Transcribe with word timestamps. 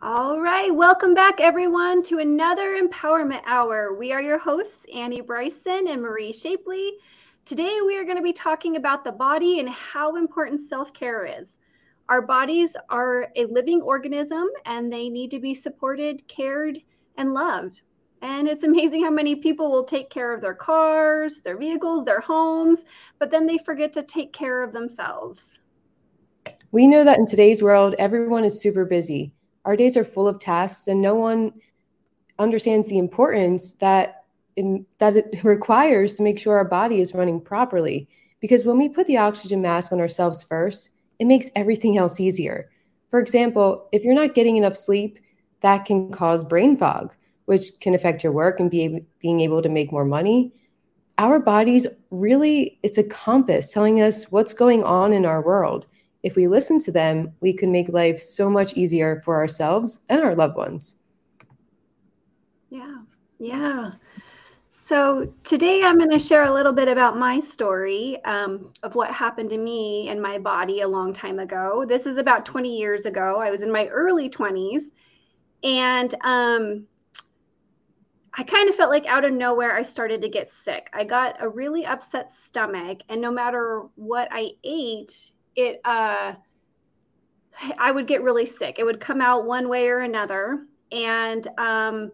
All 0.00 0.38
right, 0.40 0.72
welcome 0.72 1.12
back 1.12 1.40
everyone 1.40 2.04
to 2.04 2.20
another 2.20 2.80
Empowerment 2.80 3.42
Hour. 3.46 3.96
We 3.98 4.12
are 4.12 4.22
your 4.22 4.38
hosts, 4.38 4.86
Annie 4.94 5.22
Bryson 5.22 5.88
and 5.88 6.00
Maria 6.00 6.32
Shapley. 6.32 6.92
Today 7.44 7.78
we 7.84 7.98
are 7.98 8.04
going 8.04 8.16
to 8.16 8.22
be 8.22 8.32
talking 8.32 8.76
about 8.76 9.02
the 9.02 9.10
body 9.10 9.58
and 9.58 9.68
how 9.68 10.14
important 10.14 10.60
self 10.60 10.92
care 10.92 11.26
is. 11.26 11.58
Our 12.08 12.22
bodies 12.22 12.76
are 12.88 13.32
a 13.34 13.46
living 13.46 13.82
organism 13.82 14.46
and 14.66 14.92
they 14.92 15.08
need 15.08 15.32
to 15.32 15.40
be 15.40 15.52
supported, 15.52 16.28
cared, 16.28 16.78
and 17.16 17.34
loved. 17.34 17.82
And 18.22 18.46
it's 18.46 18.62
amazing 18.62 19.02
how 19.02 19.10
many 19.10 19.34
people 19.34 19.68
will 19.68 19.84
take 19.84 20.10
care 20.10 20.32
of 20.32 20.40
their 20.40 20.54
cars, 20.54 21.40
their 21.40 21.58
vehicles, 21.58 22.04
their 22.04 22.20
homes, 22.20 22.84
but 23.18 23.32
then 23.32 23.48
they 23.48 23.58
forget 23.58 23.92
to 23.94 24.04
take 24.04 24.32
care 24.32 24.62
of 24.62 24.72
themselves. 24.72 25.58
We 26.70 26.86
know 26.86 27.02
that 27.02 27.18
in 27.18 27.26
today's 27.26 27.64
world, 27.64 27.96
everyone 27.98 28.44
is 28.44 28.60
super 28.60 28.84
busy 28.84 29.32
our 29.68 29.76
days 29.76 29.98
are 29.98 30.04
full 30.04 30.26
of 30.26 30.38
tasks 30.38 30.88
and 30.88 31.02
no 31.02 31.14
one 31.14 31.52
understands 32.38 32.88
the 32.88 32.96
importance 32.96 33.72
that 33.72 34.24
in, 34.56 34.86
that 34.96 35.14
it 35.14 35.26
requires 35.44 36.14
to 36.14 36.22
make 36.22 36.38
sure 36.38 36.56
our 36.56 36.64
body 36.64 37.02
is 37.02 37.12
running 37.12 37.38
properly. 37.38 38.08
Because 38.40 38.64
when 38.64 38.78
we 38.78 38.88
put 38.88 39.06
the 39.06 39.18
oxygen 39.18 39.60
mask 39.60 39.92
on 39.92 40.00
ourselves 40.00 40.42
first 40.42 40.90
it 41.18 41.26
makes 41.26 41.50
everything 41.54 41.98
else 41.98 42.18
easier. 42.18 42.70
For 43.10 43.20
example 43.20 43.86
if 43.92 44.04
you're 44.04 44.14
not 44.14 44.34
getting 44.34 44.56
enough 44.56 44.74
sleep 44.74 45.18
that 45.60 45.84
can 45.84 46.10
cause 46.12 46.44
brain 46.44 46.74
fog 46.74 47.14
which 47.44 47.78
can 47.80 47.94
affect 47.94 48.24
your 48.24 48.32
work 48.32 48.60
and 48.60 48.70
be 48.70 48.82
able, 48.84 49.00
being 49.20 49.42
able 49.42 49.60
to 49.60 49.68
make 49.68 49.92
more 49.92 50.04
money. 50.04 50.50
Our 51.18 51.40
bodies 51.40 51.86
really 52.10 52.78
it's 52.82 52.96
a 52.96 53.04
compass 53.04 53.70
telling 53.70 54.00
us 54.00 54.32
what's 54.32 54.54
going 54.54 54.82
on 54.82 55.12
in 55.12 55.26
our 55.26 55.42
world 55.42 55.84
if 56.22 56.36
we 56.36 56.48
listen 56.48 56.78
to 56.80 56.92
them, 56.92 57.32
we 57.40 57.52
can 57.52 57.70
make 57.70 57.88
life 57.88 58.18
so 58.18 58.50
much 58.50 58.74
easier 58.74 59.20
for 59.24 59.36
ourselves 59.36 60.00
and 60.08 60.20
our 60.20 60.34
loved 60.34 60.56
ones. 60.56 61.00
Yeah, 62.70 62.98
yeah. 63.38 63.92
So 64.88 65.30
today 65.44 65.82
I'm 65.84 65.98
going 65.98 66.10
to 66.10 66.18
share 66.18 66.44
a 66.44 66.52
little 66.52 66.72
bit 66.72 66.88
about 66.88 67.18
my 67.18 67.40
story 67.40 68.24
um, 68.24 68.72
of 68.82 68.94
what 68.94 69.10
happened 69.10 69.50
to 69.50 69.58
me 69.58 70.08
and 70.08 70.20
my 70.20 70.38
body 70.38 70.80
a 70.80 70.88
long 70.88 71.12
time 71.12 71.38
ago. 71.38 71.84
This 71.86 72.06
is 72.06 72.16
about 72.16 72.46
20 72.46 72.74
years 72.74 73.04
ago. 73.04 73.38
I 73.38 73.50
was 73.50 73.60
in 73.60 73.70
my 73.70 73.86
early 73.88 74.30
20s, 74.30 74.84
and 75.62 76.14
um, 76.22 76.86
I 78.32 78.42
kind 78.44 78.70
of 78.70 78.76
felt 78.76 78.90
like 78.90 79.04
out 79.04 79.26
of 79.26 79.32
nowhere 79.32 79.76
I 79.76 79.82
started 79.82 80.22
to 80.22 80.28
get 80.28 80.50
sick. 80.50 80.88
I 80.94 81.04
got 81.04 81.36
a 81.42 81.48
really 81.48 81.84
upset 81.84 82.32
stomach, 82.32 83.00
and 83.10 83.20
no 83.20 83.30
matter 83.30 83.82
what 83.96 84.28
I 84.30 84.52
ate, 84.64 85.32
it 85.58 85.80
uh 85.84 86.34
I 87.78 87.90
would 87.90 88.06
get 88.06 88.22
really 88.22 88.46
sick. 88.46 88.78
It 88.78 88.84
would 88.84 89.00
come 89.00 89.20
out 89.20 89.44
one 89.44 89.68
way 89.68 89.88
or 89.88 89.98
another. 89.98 90.64
And 90.92 91.46
um, 91.58 92.12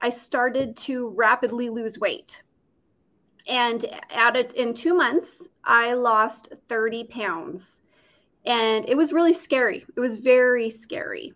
I 0.00 0.10
started 0.10 0.76
to 0.78 1.08
rapidly 1.16 1.70
lose 1.70 1.98
weight. 1.98 2.42
And 3.48 3.84
at 4.10 4.36
it 4.36 4.52
in 4.52 4.74
two 4.74 4.94
months, 4.94 5.42
I 5.64 5.94
lost 5.94 6.52
30 6.68 7.04
pounds. 7.04 7.80
And 8.44 8.86
it 8.88 8.96
was 8.96 9.12
really 9.12 9.32
scary. 9.32 9.84
It 9.96 10.00
was 10.00 10.16
very 10.16 10.68
scary. 10.68 11.32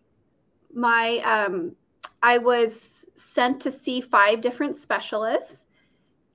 My 0.74 1.18
um, 1.20 1.74
I 2.22 2.38
was 2.38 3.06
sent 3.14 3.62
to 3.62 3.70
see 3.70 4.00
five 4.00 4.40
different 4.40 4.74
specialists, 4.74 5.66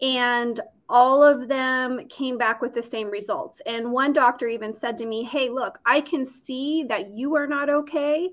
and 0.01 0.59
all 0.91 1.23
of 1.23 1.47
them 1.47 2.05
came 2.09 2.37
back 2.37 2.61
with 2.61 2.73
the 2.73 2.83
same 2.83 3.09
results. 3.09 3.61
And 3.65 3.93
one 3.93 4.11
doctor 4.11 4.47
even 4.47 4.73
said 4.73 4.97
to 4.97 5.05
me, 5.05 5.23
Hey, 5.23 5.49
look, 5.49 5.79
I 5.85 6.01
can 6.01 6.25
see 6.25 6.83
that 6.89 7.09
you 7.09 7.35
are 7.35 7.47
not 7.47 7.69
okay, 7.69 8.29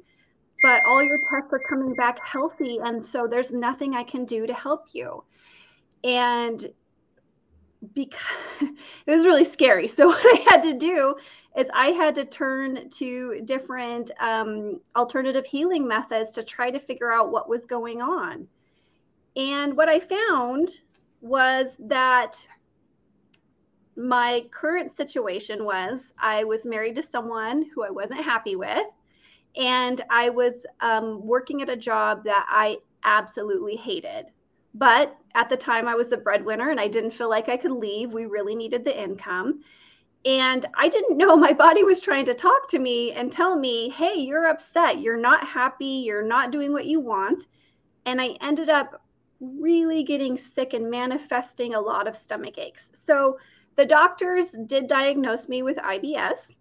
but 0.63 0.83
all 0.85 1.03
your 1.03 1.19
tests 1.19 1.53
are 1.53 1.63
coming 1.69 1.95
back 1.95 2.19
healthy. 2.27 2.79
And 2.83 3.03
so 3.03 3.29
there's 3.29 3.53
nothing 3.53 3.95
I 3.95 4.03
can 4.03 4.25
do 4.25 4.45
to 4.47 4.53
help 4.53 4.87
you. 4.93 5.23
And 6.03 6.67
because 7.95 8.21
it 8.61 9.11
was 9.11 9.25
really 9.25 9.45
scary. 9.45 9.87
So 9.87 10.07
what 10.09 10.27
I 10.27 10.45
had 10.51 10.63
to 10.65 10.75
do 10.75 11.15
is 11.57 11.69
I 11.73 11.89
had 11.89 12.17
to 12.17 12.25
turn 12.25 12.91
to 12.91 13.41
different 13.45 14.11
um, 14.21 14.81
alternative 14.97 15.47
healing 15.47 15.87
methods 15.87 16.33
to 16.33 16.43
try 16.43 16.73
to 16.73 16.81
figure 16.81 17.13
out 17.13 17.31
what 17.31 17.49
was 17.49 17.67
going 17.67 18.03
on. 18.03 18.49
And 19.37 19.77
what 19.77 19.89
I 19.89 20.01
found 20.01 20.71
was 21.21 21.77
that 21.81 22.47
my 23.97 24.45
current 24.53 24.97
situation 24.97 25.65
was 25.65 26.15
I 26.19 26.45
was 26.45 26.65
married 26.65 26.95
to 26.97 27.03
someone 27.03 27.69
who 27.75 27.83
I 27.83 27.91
wasn't 27.91 28.25
happy 28.25 28.55
with, 28.57 28.87
and 29.57 30.01
I 30.11 30.31
was 30.31 30.55
um, 30.81 31.27
working 31.27 31.63
at 31.63 31.69
a 31.69 31.77
job 31.77 32.25
that 32.25 32.47
I 32.49 32.79
absolutely 33.05 33.77
hated. 33.77 34.31
But 34.75 35.17
at 35.35 35.49
the 35.49 35.57
time, 35.57 35.89
I 35.89 35.95
was 35.95 36.09
the 36.09 36.17
breadwinner 36.17 36.71
and 36.71 36.79
I 36.79 36.89
didn't 36.89 37.11
feel 37.13 37.29
like 37.29 37.49
I 37.49 37.57
could 37.57 37.73
leave. 37.73 38.13
We 38.13 38.27
really 38.27 38.55
needed 38.55 38.85
the 38.85 39.03
income. 39.03 39.63
And 40.25 40.67
I 40.75 40.89
didn't 40.89 41.17
know 41.17 41.37
my 41.37 41.53
body 41.53 41.83
was 41.85 42.01
trying 42.01 42.27
to 42.27 42.35
talk 42.35 42.69
to 42.69 42.79
me 42.79 43.13
and 43.13 43.33
tell 43.33 43.59
me, 43.59 43.89
hey, 43.89 44.15
you're 44.15 44.47
upset. 44.47 45.01
You're 45.01 45.17
not 45.17 45.47
happy. 45.47 46.03
You're 46.05 46.23
not 46.23 46.51
doing 46.51 46.73
what 46.73 46.87
you 46.87 47.01
want. 47.01 47.47
And 48.05 48.21
I 48.21 48.37
ended 48.41 48.69
up 48.69 49.03
really 49.41 50.03
getting 50.03 50.37
sick 50.37 50.75
and 50.75 50.91
manifesting 50.91 51.75
a 51.75 51.81
lot 51.81 52.07
of 52.07 52.17
stomach 52.17 52.59
aches. 52.59 52.91
So 52.95 53.39
the 53.77 53.87
doctors 53.87 54.57
did 54.67 54.89
diagnose 54.89 55.49
me 55.49 55.63
with 55.63 55.77
IBS, 55.77 56.59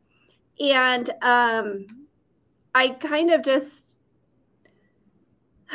and 0.60 1.10
um, 1.22 1.88
I 2.76 2.90
kind 2.90 3.32
of 3.32 3.44
just 3.44 3.98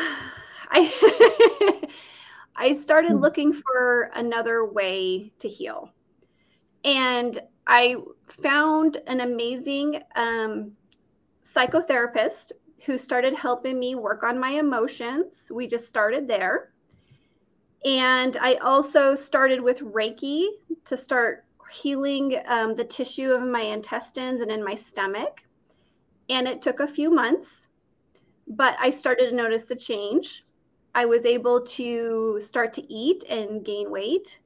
I 0.70 1.88
I 2.56 2.74
started 2.74 3.12
hmm. 3.12 3.19
looking 3.19 3.52
for 3.52 4.10
another 4.14 4.64
way 4.64 5.32
to 5.40 5.48
heal, 5.48 5.90
and 6.84 7.38
I 7.66 7.96
found 8.42 8.98
an 9.06 9.20
amazing 9.20 10.02
um, 10.14 10.72
psychotherapist 11.44 12.52
who 12.84 12.98
started 12.98 13.34
helping 13.34 13.78
me 13.78 13.94
work 13.94 14.24
on 14.24 14.38
my 14.38 14.50
emotions. 14.50 15.50
We 15.52 15.66
just 15.66 15.88
started 15.88 16.26
there. 16.26 16.72
And 17.84 18.37
I 18.41 18.54
also 18.56 19.15
started 19.15 19.60
with 19.60 19.81
Reiki 19.81 20.47
to 20.84 20.97
start 20.97 21.44
healing 21.70 22.41
um, 22.47 22.76
the 22.76 22.84
tissue 22.84 23.31
of 23.31 23.43
my 23.43 23.62
intestines 23.62 24.41
and 24.41 24.50
in 24.50 24.62
my 24.62 24.75
stomach. 24.75 25.43
And 26.28 26.47
it 26.47 26.62
took 26.62 26.81
a 26.81 26.87
few 26.87 27.10
months, 27.10 27.69
but 28.47 28.76
I 28.78 28.91
started 28.91 29.31
to 29.31 29.37
notice 29.37 29.65
the 29.65 29.75
change. 29.75 30.44
I 30.94 31.06
was 31.06 31.25
able 31.25 31.62
to 31.62 32.38
start 32.41 32.72
to 32.75 32.93
eat 32.93 33.25
and 33.28 33.65
gain 33.65 33.91
weight. 33.91 34.38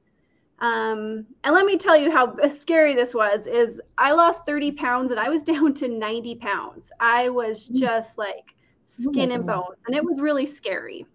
Um, 0.59 1.27
and 1.43 1.53
let 1.53 1.65
me 1.65 1.77
tell 1.77 1.95
you 1.95 2.09
how 2.09 2.35
scary 2.49 2.95
this 2.95 3.13
was 3.13 3.45
is 3.45 3.79
I 3.97 4.13
lost 4.13 4.45
30 4.47 4.71
pounds 4.71 5.11
and 5.11 5.19
I 5.19 5.29
was 5.29 5.43
down 5.53 5.75
to 5.75 5.87
90 5.87 6.35
pounds. 6.35 6.91
I 6.99 7.29
was 7.29 7.69
mm. 7.69 7.75
just 7.75 8.17
like 8.17 8.55
skin 8.87 9.31
oh 9.31 9.35
and 9.35 9.45
bones 9.45 9.77
and 9.85 9.95
it 9.95 10.03
was 10.03 10.19
really 10.19 10.47
scary. 10.47 11.05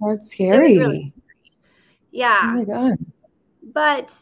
That's 0.00 0.30
scary. 0.30 0.78
Really 0.78 1.14
yeah. 2.10 2.40
Oh 2.44 2.56
my 2.56 2.64
God. 2.64 2.98
But 3.62 4.16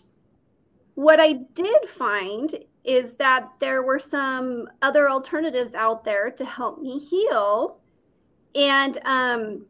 what 0.95 1.21
I 1.21 1.35
did 1.55 1.89
find 1.89 2.53
is 2.85 3.15
that 3.15 3.51
there 3.61 3.83
were 3.83 3.99
some 3.99 4.69
other 4.83 5.11
alternatives 5.11 5.75
out 5.75 6.05
there 6.05 6.31
to 6.31 6.45
help 6.45 6.81
me 6.81 6.99
heal. 6.99 7.81
And 8.55 8.99
um, 9.05 9.67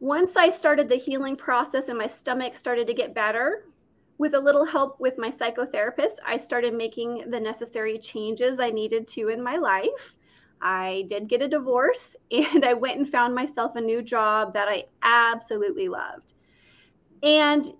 once 0.00 0.36
I 0.36 0.50
started 0.50 0.88
the 0.88 0.96
healing 0.96 1.36
process 1.36 1.88
and 1.88 1.98
my 1.98 2.06
stomach 2.06 2.54
started 2.54 2.86
to 2.86 2.94
get 2.94 3.14
better, 3.14 3.64
with 4.18 4.34
a 4.34 4.40
little 4.40 4.64
help 4.64 4.98
with 4.98 5.18
my 5.18 5.30
psychotherapist, 5.30 6.16
I 6.24 6.36
started 6.38 6.74
making 6.74 7.30
the 7.30 7.40
necessary 7.40 7.98
changes 7.98 8.60
I 8.60 8.70
needed 8.70 9.06
to 9.08 9.28
in 9.28 9.42
my 9.42 9.56
life. 9.56 10.14
I 10.60 11.04
did 11.08 11.28
get 11.28 11.42
a 11.42 11.48
divorce 11.48 12.16
and 12.30 12.64
I 12.64 12.74
went 12.74 12.98
and 12.98 13.08
found 13.08 13.34
myself 13.34 13.76
a 13.76 13.80
new 13.80 14.02
job 14.02 14.54
that 14.54 14.68
I 14.68 14.84
absolutely 15.02 15.88
loved. 15.88 16.34
And 17.22 17.72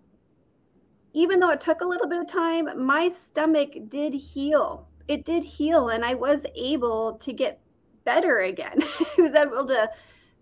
even 1.13 1.41
though 1.41 1.51
it 1.51 1.61
took 1.61 1.81
a 1.81 1.87
little 1.87 2.09
bit 2.09 2.21
of 2.21 2.27
time, 2.27 2.85
my 2.85 3.09
stomach 3.09 3.71
did 3.89 4.13
heal. 4.13 4.87
It 5.09 5.25
did 5.25 5.45
heal, 5.45 5.89
and 5.89 6.05
I 6.05 6.15
was 6.15 6.45
able 6.55 7.15
to 7.19 7.33
get 7.33 7.61
better 8.05 8.41
again. 8.41 8.79
I 9.19 9.23
was 9.23 9.35
able 9.35 9.67
to 9.67 9.91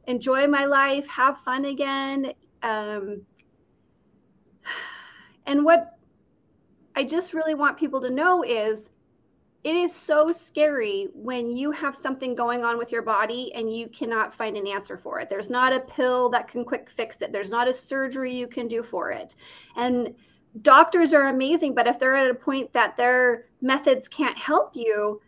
enjoy 0.06 0.46
my 0.46 0.64
life, 0.64 1.06
have 1.08 1.38
fun 1.38 1.67
again. 1.67 2.32
Um, 2.62 3.23
and 5.46 5.64
what 5.64 5.96
I 6.96 7.05
just 7.05 7.35
really 7.35 7.55
want 7.55 7.76
people 7.76 8.00
to 8.00 8.11
know 8.11 8.43
is 8.43 8.91
it 9.64 9.75
is 9.75 9.94
so 9.94 10.31
scary 10.31 11.08
when 11.14 11.50
you 11.50 11.70
have 11.70 11.96
something 11.96 12.34
going 12.34 12.64
on 12.64 12.76
with 12.76 12.93
your 12.93 13.00
body 13.00 13.50
and 13.55 13.75
you 13.75 13.88
cannot 13.88 14.32
find 14.32 14.58
an 14.58 14.66
answer 14.66 14.99
for 14.99 15.20
it. 15.20 15.31
There's 15.31 15.49
not 15.49 15.72
a 15.72 15.81
pill 15.81 16.28
that 16.31 16.49
can 16.49 16.66
quick 16.66 16.90
fix 16.90 17.22
it. 17.22 17.32
There's 17.32 17.50
not 17.50 17.66
a 17.66 17.72
surgery 17.72 18.34
you 18.34 18.46
can 18.46 18.69
do 18.69 18.82
for 18.82 19.11
it. 19.11 19.37
And 19.75 20.14
doctors 20.61 21.14
are 21.14 21.28
amazing, 21.28 21.75
but 21.75 21.87
if 21.87 21.99
they're 21.99 22.14
at 22.14 22.31
a 22.31 22.34
point 22.34 22.75
that 22.75 22.99
their 22.99 23.46
methods 23.62 24.06
can't 24.06 24.37
help 24.37 24.76
you, 24.76 25.22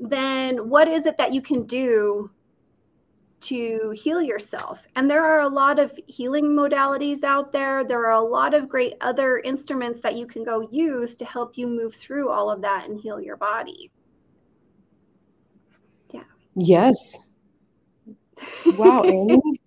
then 0.00 0.70
what 0.70 0.88
is 0.88 1.04
it 1.04 1.18
that 1.18 1.34
you 1.34 1.42
can 1.42 1.64
do 1.64 2.30
to 3.40 3.90
heal 3.96 4.20
yourself. 4.20 4.86
And 4.96 5.08
there 5.08 5.24
are 5.24 5.40
a 5.40 5.48
lot 5.48 5.78
of 5.78 5.98
healing 6.06 6.46
modalities 6.56 7.22
out 7.22 7.52
there. 7.52 7.84
There 7.84 8.06
are 8.06 8.12
a 8.12 8.20
lot 8.20 8.54
of 8.54 8.68
great 8.68 8.94
other 9.00 9.38
instruments 9.38 10.00
that 10.00 10.16
you 10.16 10.26
can 10.26 10.44
go 10.44 10.68
use 10.70 11.14
to 11.16 11.24
help 11.24 11.56
you 11.56 11.66
move 11.66 11.94
through 11.94 12.30
all 12.30 12.50
of 12.50 12.60
that 12.62 12.88
and 12.88 12.98
heal 12.98 13.20
your 13.20 13.36
body. 13.36 13.90
Yeah. 16.12 16.24
Yes. 16.54 17.24
Wow, 18.76 19.02
Annie. 19.02 19.60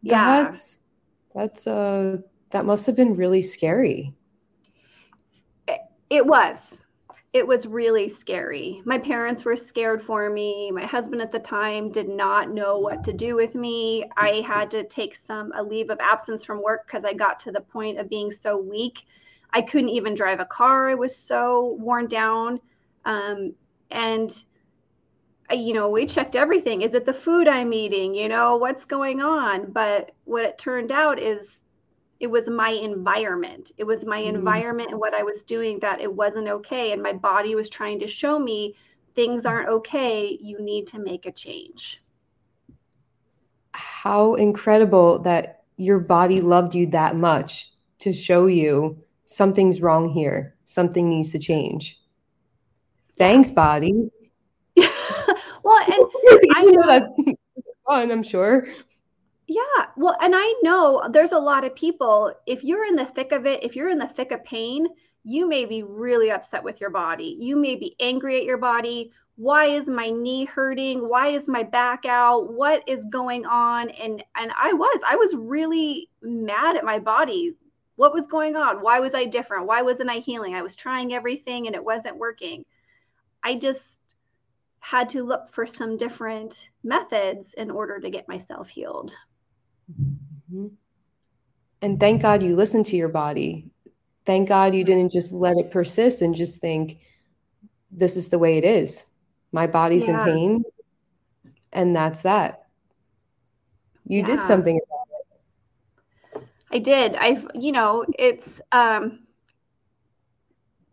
yeah. 0.00 0.44
That's 0.44 0.80
that's 1.34 1.66
uh 1.66 2.18
that 2.50 2.64
must 2.64 2.86
have 2.86 2.94
been 2.94 3.14
really 3.14 3.42
scary. 3.42 4.14
It, 5.66 5.80
it 6.08 6.24
was 6.24 6.85
it 7.36 7.46
was 7.46 7.66
really 7.66 8.08
scary. 8.08 8.80
My 8.86 8.98
parents 8.98 9.44
were 9.44 9.56
scared 9.56 10.02
for 10.02 10.30
me. 10.30 10.70
My 10.70 10.86
husband 10.86 11.20
at 11.20 11.30
the 11.30 11.38
time 11.38 11.92
did 11.92 12.08
not 12.08 12.50
know 12.50 12.78
what 12.78 13.04
to 13.04 13.12
do 13.12 13.36
with 13.36 13.54
me. 13.54 14.06
I 14.16 14.42
had 14.46 14.70
to 14.70 14.84
take 14.84 15.14
some 15.14 15.52
a 15.54 15.62
leave 15.62 15.90
of 15.90 15.98
absence 16.00 16.46
from 16.46 16.62
work 16.62 16.86
because 16.86 17.04
I 17.04 17.12
got 17.12 17.38
to 17.40 17.52
the 17.52 17.60
point 17.60 17.98
of 17.98 18.08
being 18.08 18.30
so 18.30 18.56
weak. 18.56 19.04
I 19.52 19.60
couldn't 19.60 19.90
even 19.90 20.14
drive 20.14 20.40
a 20.40 20.46
car. 20.46 20.88
I 20.88 20.94
was 20.94 21.14
so 21.14 21.76
worn 21.78 22.06
down. 22.06 22.58
Um, 23.04 23.52
and 23.90 24.34
you 25.50 25.74
know, 25.74 25.90
we 25.90 26.06
checked 26.06 26.36
everything. 26.36 26.80
Is 26.80 26.94
it 26.94 27.04
the 27.04 27.12
food 27.12 27.48
I'm 27.48 27.72
eating? 27.74 28.14
You 28.14 28.28
know, 28.28 28.56
what's 28.56 28.86
going 28.86 29.20
on? 29.20 29.72
But 29.72 30.12
what 30.24 30.44
it 30.44 30.56
turned 30.56 30.90
out 30.90 31.20
is 31.20 31.65
it 32.20 32.26
was 32.28 32.48
my 32.48 32.70
environment. 32.70 33.72
It 33.76 33.84
was 33.84 34.06
my 34.06 34.20
mm-hmm. 34.20 34.36
environment 34.36 34.90
and 34.90 35.00
what 35.00 35.14
I 35.14 35.22
was 35.22 35.42
doing 35.42 35.78
that 35.80 36.00
it 36.00 36.12
wasn't 36.12 36.48
okay. 36.48 36.92
And 36.92 37.02
my 37.02 37.12
body 37.12 37.54
was 37.54 37.68
trying 37.68 38.00
to 38.00 38.06
show 38.06 38.38
me 38.38 38.74
things 39.14 39.46
aren't 39.46 39.68
okay. 39.68 40.38
You 40.40 40.60
need 40.60 40.86
to 40.88 40.98
make 40.98 41.26
a 41.26 41.32
change. 41.32 42.02
How 43.72 44.34
incredible 44.34 45.18
that 45.20 45.64
your 45.76 45.98
body 45.98 46.40
loved 46.40 46.74
you 46.74 46.86
that 46.88 47.16
much 47.16 47.72
to 47.98 48.12
show 48.12 48.46
you 48.46 48.98
something's 49.24 49.82
wrong 49.82 50.08
here. 50.08 50.54
Something 50.64 51.08
needs 51.08 51.32
to 51.32 51.38
change. 51.38 52.00
Thanks, 53.18 53.50
body. 53.50 54.10
well, 54.76 54.86
and 55.84 56.06
I 56.54 56.62
know 56.64 56.86
that's 56.86 57.12
fun, 57.86 58.10
I'm 58.10 58.22
sure. 58.22 58.66
Yeah. 59.46 59.86
Well, 59.96 60.16
and 60.20 60.34
I 60.36 60.54
know 60.62 61.08
there's 61.10 61.32
a 61.32 61.38
lot 61.38 61.64
of 61.64 61.74
people, 61.74 62.34
if 62.46 62.64
you're 62.64 62.86
in 62.86 62.96
the 62.96 63.04
thick 63.04 63.32
of 63.32 63.46
it, 63.46 63.62
if 63.62 63.76
you're 63.76 63.90
in 63.90 63.98
the 63.98 64.08
thick 64.08 64.32
of 64.32 64.44
pain, 64.44 64.88
you 65.22 65.48
may 65.48 65.64
be 65.64 65.82
really 65.82 66.30
upset 66.30 66.62
with 66.62 66.80
your 66.80 66.90
body. 66.90 67.36
You 67.38 67.56
may 67.56 67.76
be 67.76 67.96
angry 68.00 68.38
at 68.38 68.44
your 68.44 68.58
body. 68.58 69.12
Why 69.36 69.66
is 69.66 69.86
my 69.86 70.10
knee 70.10 70.46
hurting? 70.46 71.08
Why 71.08 71.28
is 71.28 71.46
my 71.46 71.62
back 71.62 72.06
out? 72.06 72.52
What 72.52 72.82
is 72.88 73.04
going 73.06 73.44
on? 73.44 73.90
And 73.90 74.24
and 74.34 74.52
I 74.56 74.72
was 74.72 75.00
I 75.06 75.16
was 75.16 75.34
really 75.36 76.08
mad 76.22 76.76
at 76.76 76.84
my 76.84 76.98
body. 76.98 77.54
What 77.96 78.14
was 78.14 78.26
going 78.26 78.56
on? 78.56 78.82
Why 78.82 79.00
was 79.00 79.14
I 79.14 79.26
different? 79.26 79.66
Why 79.66 79.82
wasn't 79.82 80.10
I 80.10 80.16
healing? 80.16 80.54
I 80.54 80.62
was 80.62 80.74
trying 80.74 81.12
everything 81.12 81.66
and 81.66 81.74
it 81.74 81.84
wasn't 81.84 82.18
working. 82.18 82.64
I 83.42 83.56
just 83.56 83.98
had 84.80 85.08
to 85.10 85.24
look 85.24 85.48
for 85.48 85.66
some 85.66 85.96
different 85.96 86.70
methods 86.84 87.54
in 87.54 87.70
order 87.70 87.98
to 87.98 88.10
get 88.10 88.28
myself 88.28 88.68
healed. 88.68 89.14
Mm-hmm. 89.90 90.66
And 91.82 92.00
thank 92.00 92.22
God 92.22 92.42
you 92.42 92.56
listened 92.56 92.86
to 92.86 92.96
your 92.96 93.08
body. 93.08 93.70
Thank 94.24 94.48
God 94.48 94.74
you 94.74 94.82
didn't 94.82 95.12
just 95.12 95.32
let 95.32 95.56
it 95.56 95.70
persist 95.70 96.22
and 96.22 96.34
just 96.34 96.60
think, 96.60 97.04
this 97.90 98.16
is 98.16 98.28
the 98.28 98.38
way 98.38 98.58
it 98.58 98.64
is. 98.64 99.06
My 99.52 99.66
body's 99.66 100.08
yeah. 100.08 100.26
in 100.26 100.32
pain. 100.32 100.64
And 101.72 101.94
that's 101.94 102.22
that. 102.22 102.66
You 104.06 104.20
yeah. 104.20 104.24
did 104.26 104.42
something 104.42 104.80
about 104.84 106.40
it. 106.40 106.48
I 106.72 106.78
did. 106.78 107.14
I've, 107.14 107.46
you 107.54 107.72
know, 107.72 108.04
it's, 108.18 108.60
um, 108.72 109.20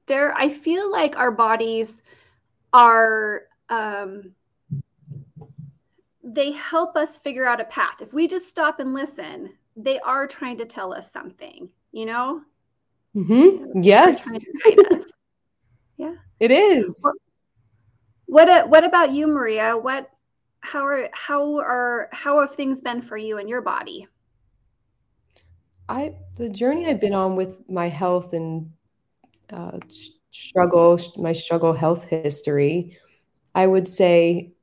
there, 0.05 0.35
I 0.35 0.49
feel 0.49 0.91
like 0.91 1.17
our 1.17 1.31
bodies 1.31 2.03
are, 2.73 3.43
um, 3.69 4.33
they 6.23 6.51
help 6.51 6.95
us 6.95 7.19
figure 7.19 7.45
out 7.45 7.59
a 7.59 7.65
path. 7.65 8.01
If 8.01 8.13
we 8.13 8.27
just 8.27 8.47
stop 8.47 8.79
and 8.79 8.93
listen, 8.93 9.53
they 9.75 9.99
are 9.99 10.27
trying 10.27 10.57
to 10.57 10.65
tell 10.65 10.93
us 10.93 11.11
something, 11.11 11.69
you 11.91 12.05
know? 12.05 12.41
Mm-hmm. 13.15 13.81
Yes. 13.81 14.29
yeah. 15.97 16.15
It 16.39 16.51
is. 16.51 17.05
What 18.25 18.49
uh, 18.49 18.65
what 18.65 18.83
about 18.83 19.11
you, 19.11 19.27
Maria? 19.27 19.77
What 19.77 20.09
how 20.61 20.85
are 20.85 21.09
how 21.13 21.59
are 21.59 22.09
how 22.11 22.39
have 22.39 22.55
things 22.55 22.81
been 22.81 23.01
for 23.01 23.17
you 23.17 23.37
and 23.37 23.47
your 23.47 23.61
body? 23.61 24.07
I 25.87 26.15
the 26.37 26.49
journey 26.49 26.87
I've 26.87 27.01
been 27.01 27.13
on 27.13 27.35
with 27.35 27.69
my 27.69 27.89
health 27.89 28.33
and 28.33 28.71
uh, 29.51 29.77
struggle, 30.31 30.99
my 31.17 31.33
struggle 31.33 31.73
health 31.73 32.05
history, 32.05 32.97
I 33.53 33.67
would 33.67 33.87
say 33.87 34.53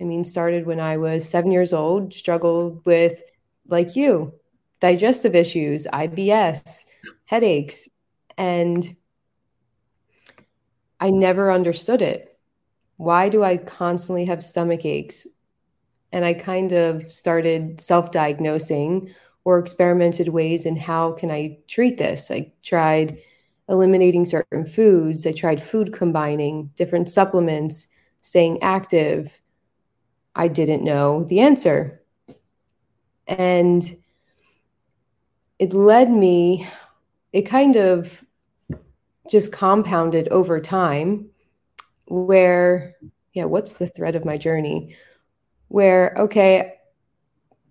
I 0.00 0.04
mean, 0.04 0.24
started 0.24 0.66
when 0.66 0.80
I 0.80 0.96
was 0.96 1.28
seven 1.28 1.52
years 1.52 1.72
old, 1.72 2.14
struggled 2.14 2.84
with, 2.86 3.22
like 3.68 3.96
you, 3.96 4.32
digestive 4.80 5.34
issues, 5.34 5.86
IBS, 5.92 6.86
headaches. 7.26 7.88
And 8.38 8.96
I 10.98 11.10
never 11.10 11.52
understood 11.52 12.00
it. 12.00 12.38
Why 12.96 13.28
do 13.28 13.44
I 13.44 13.58
constantly 13.58 14.24
have 14.24 14.42
stomach 14.42 14.84
aches? 14.84 15.26
And 16.12 16.24
I 16.24 16.34
kind 16.34 16.72
of 16.72 17.10
started 17.12 17.80
self 17.80 18.10
diagnosing 18.10 19.10
or 19.44 19.58
experimented 19.58 20.28
ways 20.28 20.66
in 20.66 20.76
how 20.76 21.12
can 21.12 21.30
I 21.30 21.58
treat 21.66 21.98
this. 21.98 22.30
I 22.30 22.52
tried 22.62 23.18
eliminating 23.68 24.24
certain 24.24 24.66
foods, 24.66 25.26
I 25.26 25.32
tried 25.32 25.62
food 25.62 25.92
combining, 25.92 26.70
different 26.74 27.08
supplements, 27.08 27.86
staying 28.20 28.62
active 28.62 29.39
I 30.40 30.48
didn't 30.48 30.82
know 30.82 31.24
the 31.24 31.40
answer. 31.40 32.00
And 33.26 33.84
it 35.58 35.74
led 35.74 36.10
me, 36.10 36.66
it 37.34 37.42
kind 37.42 37.76
of 37.76 38.24
just 39.30 39.52
compounded 39.52 40.28
over 40.30 40.58
time 40.58 41.28
where, 42.06 42.94
yeah, 43.34 43.44
what's 43.44 43.74
the 43.74 43.86
thread 43.86 44.16
of 44.16 44.24
my 44.24 44.38
journey? 44.38 44.96
Where, 45.68 46.14
okay, 46.16 46.72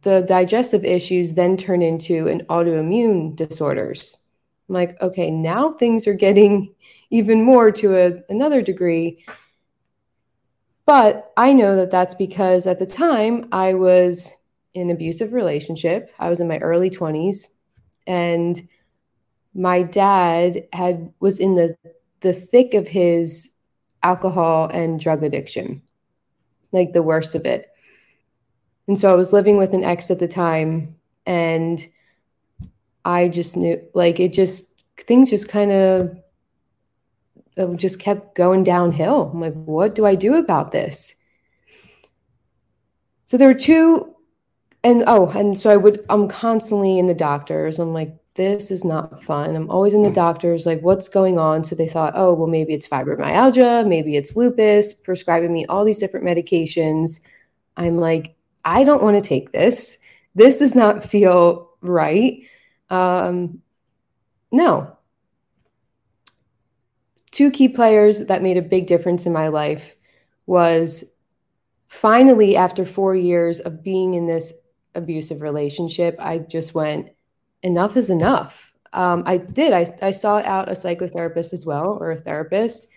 the 0.03 0.21
digestive 0.21 0.85
issues 0.85 1.33
then 1.33 1.57
turn 1.57 1.81
into 1.81 2.27
an 2.27 2.45
autoimmune 2.51 3.35
disorders. 3.35 4.15
I'm 4.69 4.75
like, 4.75 5.01
okay, 5.01 5.31
now 5.31 5.71
things 5.71 6.05
are 6.05 6.13
getting 6.13 6.75
even 7.09 7.43
more 7.43 7.71
to 7.71 7.97
a, 7.97 8.21
another 8.29 8.61
degree. 8.61 9.25
But 10.89 11.33
I 11.37 11.53
know 11.53 11.75
that 11.75 11.91
that's 11.91 12.15
because 12.15 12.65
at 12.65 12.79
the 12.79 12.85
time 12.87 13.47
I 13.51 13.75
was 13.75 14.35
in 14.73 14.89
an 14.89 14.95
abusive 14.95 15.33
relationship. 15.33 16.11
I 16.17 16.29
was 16.29 16.39
in 16.39 16.47
my 16.47 16.57
early 16.57 16.89
20s 16.89 17.49
and 18.07 18.67
my 19.53 19.83
dad 19.83 20.67
had 20.73 21.13
was 21.19 21.37
in 21.37 21.53
the 21.53 21.77
the 22.21 22.33
thick 22.33 22.73
of 22.73 22.87
his 22.87 23.51
alcohol 24.01 24.67
and 24.73 24.99
drug 24.99 25.21
addiction. 25.21 25.83
Like 26.71 26.93
the 26.93 27.03
worst 27.03 27.35
of 27.35 27.45
it. 27.45 27.67
And 28.87 28.97
so 28.97 29.13
I 29.13 29.15
was 29.15 29.31
living 29.31 29.57
with 29.57 29.75
an 29.75 29.83
ex 29.83 30.09
at 30.09 30.17
the 30.17 30.27
time 30.27 30.95
and 31.27 31.87
I 33.05 33.29
just 33.29 33.55
knew 33.55 33.79
like 33.93 34.19
it 34.19 34.33
just 34.33 34.71
things 34.97 35.29
just 35.29 35.49
kind 35.49 35.71
of 35.71 36.17
just 37.75 37.99
kept 37.99 38.35
going 38.35 38.63
downhill. 38.63 39.29
I'm 39.33 39.41
like, 39.41 39.53
what 39.53 39.95
do 39.95 40.05
I 40.05 40.15
do 40.15 40.35
about 40.35 40.71
this? 40.71 41.15
So 43.25 43.37
there 43.37 43.47
were 43.47 43.53
two, 43.53 44.15
and 44.83 45.03
oh, 45.07 45.29
and 45.29 45.57
so 45.57 45.69
I 45.69 45.77
would, 45.77 46.03
I'm 46.09 46.27
constantly 46.27 46.97
in 46.97 47.05
the 47.05 47.13
doctors. 47.13 47.79
I'm 47.79 47.93
like, 47.93 48.15
this 48.35 48.71
is 48.71 48.85
not 48.85 49.21
fun. 49.23 49.55
I'm 49.55 49.69
always 49.69 49.93
in 49.93 50.01
the 50.01 50.11
doctors, 50.11 50.65
like, 50.65 50.79
what's 50.81 51.09
going 51.09 51.37
on? 51.37 51.63
So 51.63 51.75
they 51.75 51.87
thought, 51.87 52.13
oh, 52.15 52.33
well, 52.33 52.47
maybe 52.47 52.73
it's 52.73 52.87
fibromyalgia, 52.87 53.85
maybe 53.85 54.15
it's 54.15 54.35
lupus, 54.35 54.93
prescribing 54.93 55.51
me 55.51 55.65
all 55.65 55.83
these 55.83 55.99
different 55.99 56.25
medications. 56.25 57.19
I'm 57.75 57.97
like, 57.97 58.35
I 58.63 58.83
don't 58.85 59.03
want 59.03 59.21
to 59.21 59.27
take 59.27 59.51
this. 59.51 59.97
This 60.35 60.59
does 60.59 60.73
not 60.73 61.03
feel 61.09 61.69
right. 61.81 62.43
Um, 62.89 63.61
no, 64.51 64.97
two 67.31 67.51
key 67.51 67.69
players 67.69 68.25
that 68.25 68.43
made 68.43 68.57
a 68.57 68.61
big 68.61 68.87
difference 68.87 69.25
in 69.25 69.33
my 69.33 69.47
life 69.47 69.95
was 70.45 71.03
finally 71.87 72.55
after 72.55 72.85
4 72.85 73.15
years 73.15 73.59
of 73.59 73.83
being 73.83 74.13
in 74.13 74.27
this 74.27 74.53
abusive 74.95 75.41
relationship 75.41 76.15
I 76.19 76.39
just 76.39 76.73
went 76.73 77.09
enough 77.63 77.97
is 77.97 78.09
enough. 78.09 78.73
Um, 78.93 79.23
I 79.25 79.37
did. 79.37 79.73
I, 79.73 79.85
I 80.01 80.11
sought 80.11 80.45
out 80.45 80.69
a 80.69 80.73
psychotherapist 80.73 81.53
as 81.53 81.65
well, 81.65 81.97
or 81.99 82.11
a 82.11 82.17
therapist. 82.17 82.89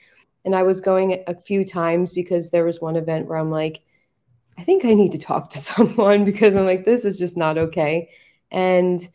And 0.44 0.54
I 0.54 0.62
was 0.62 0.80
going 0.80 1.22
a 1.26 1.38
few 1.38 1.64
times 1.64 2.12
because 2.12 2.50
there 2.50 2.64
was 2.64 2.80
one 2.80 2.96
event 2.96 3.28
where 3.28 3.38
I'm 3.38 3.50
like, 3.50 3.82
I 4.58 4.62
think 4.62 4.84
I 4.84 4.94
need 4.94 5.12
to 5.12 5.18
talk 5.18 5.50
to 5.50 5.58
someone 5.70 6.24
because 6.24 6.56
I'm 6.56 6.66
like, 6.66 6.84
this 6.84 7.04
is 7.04 7.18
just 7.18 7.36
not 7.36 7.58
okay. 7.58 8.08
And 8.50 9.06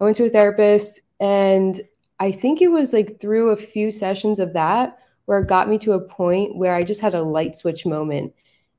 I 0.00 0.04
went 0.04 0.16
to 0.16 0.24
a 0.24 0.28
therapist, 0.28 1.00
and 1.20 1.80
I 2.22 2.30
think 2.30 2.62
it 2.62 2.68
was 2.68 2.92
like 2.92 3.18
through 3.18 3.50
a 3.50 3.56
few 3.56 3.90
sessions 3.90 4.38
of 4.38 4.52
that 4.52 4.96
where 5.24 5.40
it 5.40 5.48
got 5.48 5.68
me 5.68 5.76
to 5.78 5.94
a 5.94 6.00
point 6.00 6.56
where 6.56 6.72
I 6.72 6.84
just 6.84 7.00
had 7.00 7.14
a 7.14 7.22
light 7.22 7.56
switch 7.56 7.84
moment. 7.84 8.32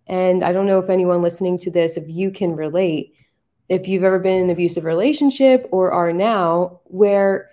And 0.07 0.45
I 0.45 0.53
don't 0.53 0.65
know 0.65 0.79
if 0.79 0.89
anyone 0.89 1.21
listening 1.21 1.57
to 1.57 1.69
this, 1.69 1.97
if 1.97 2.05
you 2.07 2.31
can 2.31 2.55
relate, 2.55 3.13
if 3.67 3.85
you've 3.85 4.05
ever 4.05 4.17
been 4.17 4.37
in 4.37 4.43
an 4.45 4.49
abusive 4.51 4.85
relationship 4.85 5.67
or 5.73 5.91
are 5.91 6.13
now, 6.13 6.79
where 6.85 7.49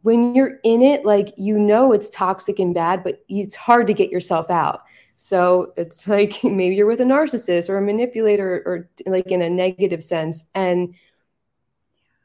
when 0.00 0.34
you're 0.34 0.58
in 0.64 0.80
it, 0.80 1.04
like 1.04 1.34
you 1.36 1.58
know 1.58 1.92
it's 1.92 2.08
toxic 2.08 2.58
and 2.58 2.74
bad, 2.74 3.04
but 3.04 3.22
it's 3.28 3.54
hard 3.54 3.86
to 3.88 3.92
get 3.92 4.10
yourself 4.10 4.50
out. 4.50 4.80
So 5.16 5.74
it's 5.76 6.08
like 6.16 6.42
maybe 6.42 6.74
you're 6.74 6.86
with 6.86 7.02
a 7.02 7.04
narcissist 7.04 7.68
or 7.68 7.76
a 7.76 7.82
manipulator 7.82 8.62
or, 8.64 8.88
like 9.04 9.26
in 9.26 9.42
a 9.42 9.50
negative 9.50 10.02
sense, 10.02 10.44
and 10.54 10.94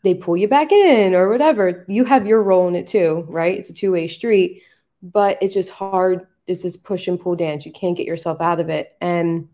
they 0.05 0.13
pull 0.13 0.37
you 0.37 0.47
back 0.47 0.71
in 0.71 1.13
or 1.13 1.29
whatever. 1.29 1.83
You 1.89 2.05
have 2.05 2.27
your 2.27 2.41
role 2.41 2.67
in 2.67 2.75
it 2.75 2.87
too, 2.87 3.25
right? 3.27 3.57
It's 3.57 3.69
a 3.69 3.73
two 3.73 3.91
way 3.91 4.07
street, 4.07 4.61
but 5.01 5.37
it's 5.41 5.53
just 5.53 5.71
hard. 5.71 6.27
This 6.47 6.63
is 6.63 6.77
push 6.77 7.07
and 7.07 7.19
pull 7.19 7.35
dance. 7.35 7.65
You 7.65 7.71
can't 7.73 7.97
get 7.97 8.05
yourself 8.05 8.39
out 8.39 8.59
of 8.59 8.69
it. 8.69 8.95
And 9.01 9.49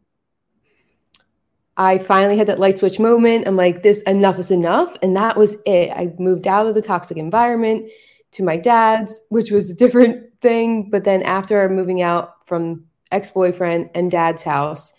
I 1.77 1.97
finally 1.97 2.37
had 2.37 2.47
that 2.47 2.59
light 2.59 2.77
switch 2.77 2.99
moment. 2.99 3.47
I'm 3.47 3.55
like, 3.55 3.81
this 3.81 4.01
enough 4.03 4.37
is 4.37 4.51
enough. 4.51 4.95
And 5.01 5.15
that 5.15 5.37
was 5.37 5.55
it. 5.65 5.89
I 5.91 6.13
moved 6.19 6.47
out 6.47 6.67
of 6.67 6.75
the 6.75 6.81
toxic 6.81 7.17
environment 7.17 7.89
to 8.31 8.43
my 8.43 8.57
dad's, 8.57 9.21
which 9.29 9.51
was 9.51 9.71
a 9.71 9.75
different 9.75 10.37
thing. 10.41 10.89
But 10.89 11.05
then 11.05 11.23
after 11.23 11.67
moving 11.69 12.01
out 12.01 12.45
from 12.45 12.85
ex 13.11 13.31
boyfriend 13.31 13.89
and 13.95 14.11
dad's 14.11 14.43
house, 14.43 14.93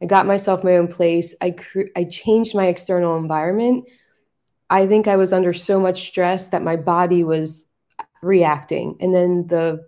I 0.00 0.06
got 0.06 0.26
myself 0.26 0.64
my 0.64 0.76
own 0.76 0.88
place. 0.88 1.34
I 1.40 1.52
cr- 1.52 1.92
I 1.96 2.04
changed 2.04 2.54
my 2.54 2.66
external 2.66 3.16
environment. 3.16 3.88
I 4.72 4.86
think 4.86 5.06
I 5.06 5.16
was 5.16 5.34
under 5.34 5.52
so 5.52 5.78
much 5.78 6.08
stress 6.08 6.48
that 6.48 6.62
my 6.62 6.76
body 6.76 7.24
was 7.24 7.66
reacting, 8.22 8.96
and 9.00 9.14
then 9.14 9.46
the, 9.48 9.86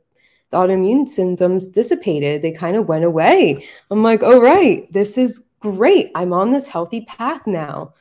the 0.50 0.58
autoimmune 0.58 1.08
symptoms 1.08 1.66
dissipated. 1.66 2.42
They 2.42 2.52
kind 2.52 2.76
of 2.76 2.86
went 2.86 3.06
away. 3.06 3.66
I'm 3.90 4.02
like, 4.02 4.22
oh 4.22 4.42
right, 4.42 4.92
this 4.92 5.16
is 5.16 5.42
great. 5.58 6.10
I'm 6.14 6.34
on 6.34 6.50
this 6.50 6.66
healthy 6.66 7.00
path 7.06 7.46
now. 7.46 7.94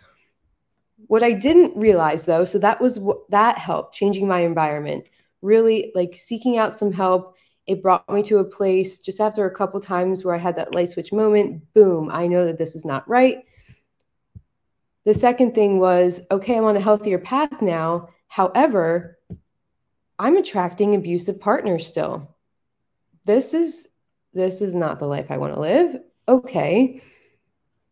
What 1.07 1.23
I 1.23 1.31
didn't 1.31 1.77
realize 1.77 2.25
though, 2.25 2.43
so 2.43 2.59
that 2.59 2.81
was 2.81 2.99
what 2.99 3.29
that 3.29 3.57
helped 3.57 3.95
changing 3.95 4.27
my 4.27 4.41
environment, 4.41 5.05
really 5.41 5.93
like 5.95 6.15
seeking 6.15 6.57
out 6.57 6.75
some 6.75 6.91
help. 6.91 7.37
It 7.65 7.81
brought 7.81 8.09
me 8.09 8.23
to 8.23 8.39
a 8.39 8.43
place 8.43 8.99
just 8.99 9.21
after 9.21 9.45
a 9.45 9.55
couple 9.55 9.79
times 9.79 10.25
where 10.25 10.35
I 10.35 10.39
had 10.39 10.57
that 10.57 10.75
light 10.75 10.89
switch 10.89 11.13
moment. 11.13 11.63
Boom, 11.73 12.09
I 12.11 12.27
know 12.27 12.43
that 12.43 12.57
this 12.57 12.75
is 12.75 12.83
not 12.83 13.07
right. 13.07 13.45
The 15.05 15.13
second 15.13 15.53
thing 15.53 15.79
was 15.79 16.21
okay, 16.31 16.57
I'm 16.57 16.65
on 16.65 16.77
a 16.77 16.81
healthier 16.81 17.19
path 17.19 17.61
now. 17.61 18.09
However, 18.27 19.17
I'm 20.19 20.37
attracting 20.37 20.95
abusive 20.95 21.39
partners 21.39 21.85
still. 21.85 22.35
This 23.25 23.53
is 23.53 23.89
this 24.33 24.61
is 24.61 24.73
not 24.73 24.99
the 24.99 25.07
life 25.07 25.27
I 25.29 25.37
want 25.37 25.53
to 25.53 25.59
live. 25.59 25.97
Okay. 26.27 27.01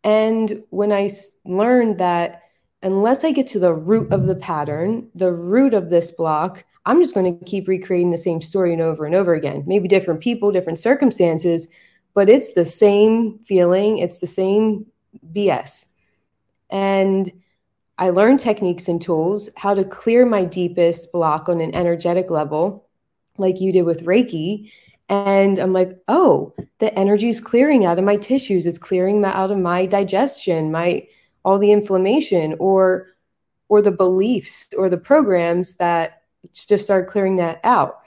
And 0.03 0.63
when 0.69 0.91
I 0.91 1.09
learned 1.45 1.99
that 1.99 2.43
unless 2.81 3.23
I 3.23 3.31
get 3.31 3.47
to 3.47 3.59
the 3.59 3.73
root 3.73 4.11
of 4.11 4.25
the 4.25 4.35
pattern, 4.35 5.09
the 5.13 5.31
root 5.31 5.73
of 5.73 5.89
this 5.89 6.11
block, 6.11 6.65
I'm 6.85 6.99
just 6.99 7.13
going 7.13 7.37
to 7.37 7.45
keep 7.45 7.67
recreating 7.67 8.09
the 8.09 8.17
same 8.17 8.41
story 8.41 8.73
and 8.73 8.81
over 8.81 9.05
and 9.05 9.13
over 9.13 9.35
again. 9.35 9.63
Maybe 9.67 9.87
different 9.87 10.21
people, 10.21 10.51
different 10.51 10.79
circumstances, 10.79 11.67
but 12.15 12.29
it's 12.29 12.53
the 12.53 12.65
same 12.65 13.37
feeling, 13.39 13.99
it's 13.99 14.17
the 14.17 14.27
same 14.27 14.87
BS. 15.33 15.85
And 16.71 17.31
I 17.97 18.09
learned 18.09 18.39
techniques 18.39 18.87
and 18.87 19.01
tools, 19.01 19.49
how 19.57 19.73
to 19.73 19.83
clear 19.83 20.25
my 20.25 20.45
deepest 20.45 21.11
block 21.11 21.49
on 21.49 21.61
an 21.61 21.75
energetic 21.75 22.29
level, 22.31 22.87
like 23.37 23.61
you 23.61 23.71
did 23.71 23.83
with 23.83 24.05
Reiki, 24.05 24.71
and 25.11 25.59
i'm 25.59 25.73
like 25.73 25.99
oh 26.07 26.53
the 26.79 26.97
energy 26.97 27.27
is 27.27 27.41
clearing 27.41 27.85
out 27.85 27.99
of 27.99 28.05
my 28.05 28.15
tissues. 28.15 28.65
It's 28.65 28.79
clearing 28.79 29.23
out 29.23 29.51
of 29.51 29.57
my 29.57 29.85
digestion 29.85 30.71
my 30.71 31.05
all 31.43 31.59
the 31.59 31.71
inflammation 31.71 32.55
or 32.59 33.07
or 33.69 33.81
the 33.81 33.91
beliefs 33.91 34.69
or 34.77 34.89
the 34.89 34.97
programs 34.97 35.75
that 35.75 36.23
just 36.53 36.85
start 36.85 37.07
clearing 37.07 37.35
that 37.35 37.59
out. 37.63 37.99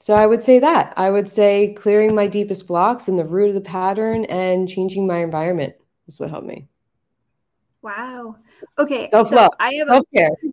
So 0.00 0.14
i 0.14 0.26
would 0.26 0.42
say 0.42 0.58
that. 0.58 0.92
I 0.96 1.10
would 1.10 1.28
say 1.28 1.74
clearing 1.74 2.14
my 2.14 2.26
deepest 2.26 2.66
blocks 2.66 3.08
and 3.08 3.18
the 3.18 3.24
root 3.24 3.48
of 3.48 3.54
the 3.54 3.60
pattern 3.62 4.26
and 4.26 4.68
changing 4.68 5.06
my 5.06 5.18
environment 5.18 5.74
is 6.06 6.20
what 6.20 6.30
helped 6.30 6.46
me 6.46 6.68
wow 7.82 8.36
okay 8.78 9.08
self-love 9.08 9.50
so 9.50 9.56
i 9.60 9.74
have 9.74 9.88
self-care 9.88 10.30
a- 10.44 10.48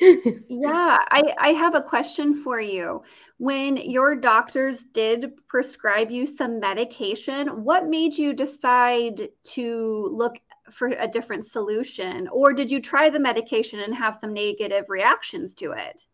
yeah, 0.48 0.98
I, 1.10 1.34
I 1.38 1.48
have 1.50 1.74
a 1.74 1.82
question 1.82 2.42
for 2.42 2.60
you. 2.60 3.02
When 3.38 3.76
your 3.76 4.14
doctors 4.14 4.84
did 4.92 5.32
prescribe 5.48 6.10
you 6.10 6.24
some 6.24 6.60
medication, 6.60 7.64
what 7.64 7.88
made 7.88 8.16
you 8.16 8.32
decide 8.32 9.28
to 9.54 10.08
look 10.12 10.38
for 10.70 10.88
a 10.88 11.08
different 11.08 11.46
solution? 11.46 12.28
Or 12.28 12.52
did 12.52 12.70
you 12.70 12.80
try 12.80 13.10
the 13.10 13.18
medication 13.18 13.80
and 13.80 13.94
have 13.94 14.14
some 14.14 14.32
negative 14.32 14.84
reactions 14.88 15.54
to 15.56 15.72
it? 15.72 16.06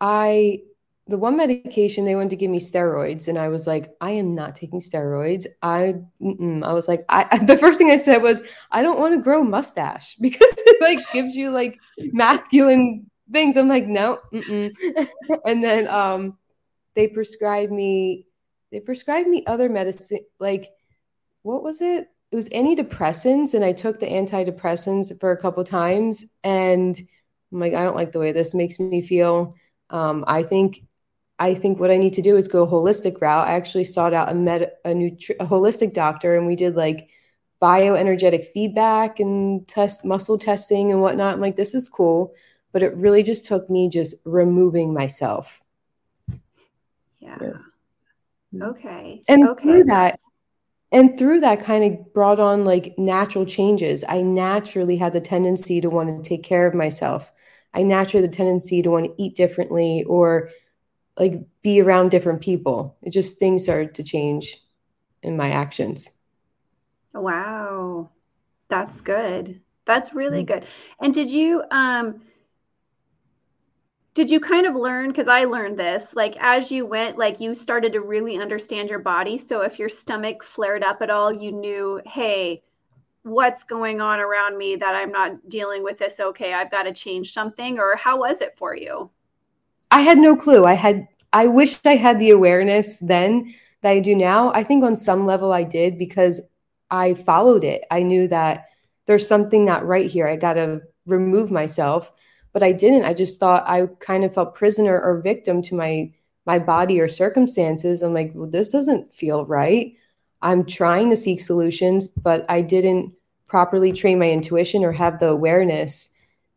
I 0.00 0.62
the 1.12 1.18
one 1.18 1.36
medication 1.36 2.06
they 2.06 2.14
wanted 2.14 2.30
to 2.30 2.36
give 2.36 2.50
me 2.50 2.58
steroids 2.58 3.28
and 3.28 3.36
i 3.36 3.46
was 3.46 3.66
like 3.66 3.94
i 4.00 4.10
am 4.10 4.34
not 4.34 4.54
taking 4.54 4.80
steroids. 4.80 5.46
I 5.62 5.96
I 6.22 6.72
was 6.72 6.88
like 6.88 7.04
i 7.10 7.36
the 7.46 7.58
first 7.58 7.76
thing 7.76 7.90
i 7.90 7.96
said 7.96 8.22
was 8.22 8.42
i 8.70 8.80
don't 8.80 8.98
want 8.98 9.14
to 9.14 9.20
grow 9.20 9.44
mustache 9.44 10.16
because 10.20 10.54
it 10.56 10.80
like 10.80 10.98
gives 11.12 11.36
you 11.36 11.50
like 11.50 11.78
masculine 11.98 13.10
things. 13.30 13.58
I'm 13.58 13.68
like 13.68 13.86
no 13.86 14.18
and 14.32 15.62
then 15.62 15.86
um 15.88 16.38
they 16.94 17.08
prescribed 17.08 17.72
me 17.72 18.26
they 18.70 18.80
prescribed 18.80 19.28
me 19.28 19.44
other 19.46 19.68
medicine 19.68 20.20
like 20.40 20.70
what 21.42 21.62
was 21.62 21.82
it? 21.82 22.08
It 22.30 22.36
was 22.36 22.48
antidepressants 22.48 23.52
and 23.52 23.62
i 23.62 23.72
took 23.72 24.00
the 24.00 24.06
antidepressants 24.06 25.20
for 25.20 25.32
a 25.32 25.36
couple 25.36 25.62
times 25.62 26.24
and 26.42 26.98
i'm 27.52 27.60
like 27.60 27.74
i 27.74 27.84
don't 27.84 27.96
like 27.96 28.12
the 28.12 28.18
way 28.18 28.32
this 28.32 28.54
makes 28.54 28.80
me 28.80 29.02
feel. 29.02 29.54
Um, 29.90 30.24
I 30.26 30.42
think 30.42 30.80
I 31.42 31.54
think 31.56 31.80
what 31.80 31.90
I 31.90 31.96
need 31.96 32.12
to 32.14 32.22
do 32.22 32.36
is 32.36 32.46
go 32.46 32.62
a 32.62 32.68
holistic 32.68 33.20
route. 33.20 33.48
I 33.48 33.54
actually 33.54 33.82
sought 33.82 34.14
out 34.14 34.30
a 34.30 34.34
med 34.34 34.70
a, 34.84 34.90
nutri- 34.90 35.34
a 35.40 35.46
holistic 35.46 35.92
doctor, 35.92 36.36
and 36.36 36.46
we 36.46 36.54
did 36.54 36.76
like 36.76 37.08
bioenergetic 37.60 38.46
feedback 38.54 39.18
and 39.18 39.66
test 39.66 40.04
muscle 40.04 40.38
testing 40.38 40.92
and 40.92 41.02
whatnot. 41.02 41.34
I'm 41.34 41.40
like, 41.40 41.56
this 41.56 41.74
is 41.74 41.88
cool, 41.88 42.32
but 42.70 42.84
it 42.84 42.94
really 42.94 43.24
just 43.24 43.44
took 43.44 43.68
me 43.68 43.88
just 43.88 44.14
removing 44.24 44.94
myself. 44.94 45.60
Yeah. 47.18 47.38
yeah. 47.40 47.48
Mm-hmm. 48.54 48.62
Okay. 48.62 49.22
And 49.26 49.48
okay. 49.48 49.62
through 49.64 49.84
that, 49.84 50.20
and 50.92 51.18
through 51.18 51.40
that 51.40 51.64
kind 51.64 51.82
of 51.82 52.14
brought 52.14 52.38
on 52.38 52.64
like 52.64 52.94
natural 52.98 53.46
changes. 53.46 54.04
I 54.08 54.22
naturally 54.22 54.96
had 54.96 55.12
the 55.12 55.20
tendency 55.20 55.80
to 55.80 55.90
want 55.90 56.22
to 56.22 56.28
take 56.28 56.44
care 56.44 56.68
of 56.68 56.74
myself. 56.74 57.32
I 57.74 57.82
naturally 57.82 58.22
had 58.22 58.32
the 58.32 58.36
tendency 58.36 58.80
to 58.82 58.90
want 58.90 59.06
to 59.06 59.14
eat 59.20 59.34
differently 59.34 60.04
or 60.06 60.50
like 61.18 61.34
be 61.62 61.80
around 61.80 62.10
different 62.10 62.40
people. 62.40 62.96
It 63.02 63.10
just 63.10 63.38
things 63.38 63.64
started 63.64 63.94
to 63.94 64.04
change 64.04 64.62
in 65.22 65.36
my 65.36 65.50
actions. 65.50 66.18
Wow. 67.14 68.10
That's 68.68 69.00
good. 69.00 69.60
That's 69.84 70.14
really 70.14 70.44
mm-hmm. 70.44 70.60
good. 70.60 70.66
And 71.00 71.12
did 71.12 71.30
you 71.30 71.62
um 71.70 72.22
did 74.14 74.30
you 74.30 74.40
kind 74.40 74.66
of 74.66 74.74
learn 74.74 75.08
because 75.08 75.28
I 75.28 75.44
learned 75.44 75.78
this 75.78 76.14
like 76.14 76.36
as 76.38 76.70
you 76.70 76.86
went 76.86 77.18
like 77.18 77.40
you 77.40 77.54
started 77.54 77.92
to 77.92 78.00
really 78.00 78.38
understand 78.38 78.88
your 78.88 78.98
body 78.98 79.38
so 79.38 79.62
if 79.62 79.78
your 79.78 79.88
stomach 79.88 80.42
flared 80.42 80.82
up 80.82 81.00
at 81.00 81.10
all 81.10 81.34
you 81.34 81.50
knew 81.50 82.00
hey 82.04 82.62
what's 83.22 83.64
going 83.64 84.00
on 84.02 84.20
around 84.20 84.58
me 84.58 84.76
that 84.76 84.94
I'm 84.94 85.12
not 85.12 85.48
dealing 85.48 85.82
with 85.82 85.98
this 85.98 86.20
okay 86.20 86.52
I've 86.52 86.70
got 86.70 86.82
to 86.84 86.92
change 86.92 87.32
something 87.32 87.78
or 87.78 87.96
how 87.96 88.18
was 88.18 88.40
it 88.42 88.54
for 88.58 88.76
you? 88.76 89.10
I 89.92 90.00
had 90.00 90.18
no 90.18 90.34
clue. 90.34 90.64
I 90.64 90.72
had 90.72 91.06
I 91.32 91.46
wish 91.46 91.78
I 91.84 91.96
had 91.96 92.18
the 92.18 92.30
awareness 92.30 92.98
then 92.98 93.54
that 93.82 93.90
I 93.90 94.00
do 94.00 94.14
now. 94.14 94.52
I 94.52 94.64
think 94.64 94.82
on 94.82 94.96
some 94.96 95.26
level 95.26 95.52
I 95.52 95.64
did 95.64 95.98
because 95.98 96.40
I 96.90 97.14
followed 97.14 97.62
it. 97.62 97.84
I 97.90 98.02
knew 98.02 98.26
that 98.28 98.66
there's 99.06 99.28
something 99.28 99.64
not 99.64 99.86
right 99.86 100.10
here. 100.10 100.28
I 100.28 100.36
got 100.36 100.54
to 100.54 100.80
remove 101.06 101.50
myself, 101.50 102.12
but 102.52 102.62
I 102.62 102.72
didn't. 102.72 103.04
I 103.04 103.14
just 103.14 103.40
thought 103.40 103.68
I 103.68 103.86
kind 103.98 104.24
of 104.24 104.34
felt 104.34 104.54
prisoner 104.54 105.00
or 105.00 105.20
victim 105.20 105.62
to 105.62 105.74
my 105.74 106.12
my 106.46 106.58
body 106.58 107.00
or 107.00 107.08
circumstances. 107.08 108.02
I'm 108.02 108.14
like, 108.14 108.32
well, 108.34 108.50
this 108.50 108.70
doesn't 108.72 109.12
feel 109.12 109.46
right. 109.46 109.94
I'm 110.42 110.64
trying 110.64 111.10
to 111.10 111.16
seek 111.16 111.40
solutions, 111.40 112.08
but 112.08 112.44
I 112.48 112.62
didn't 112.62 113.12
properly 113.48 113.92
train 113.92 114.18
my 114.18 114.30
intuition 114.30 114.84
or 114.84 114.92
have 114.92 115.18
the 115.18 115.28
awareness 115.28 116.08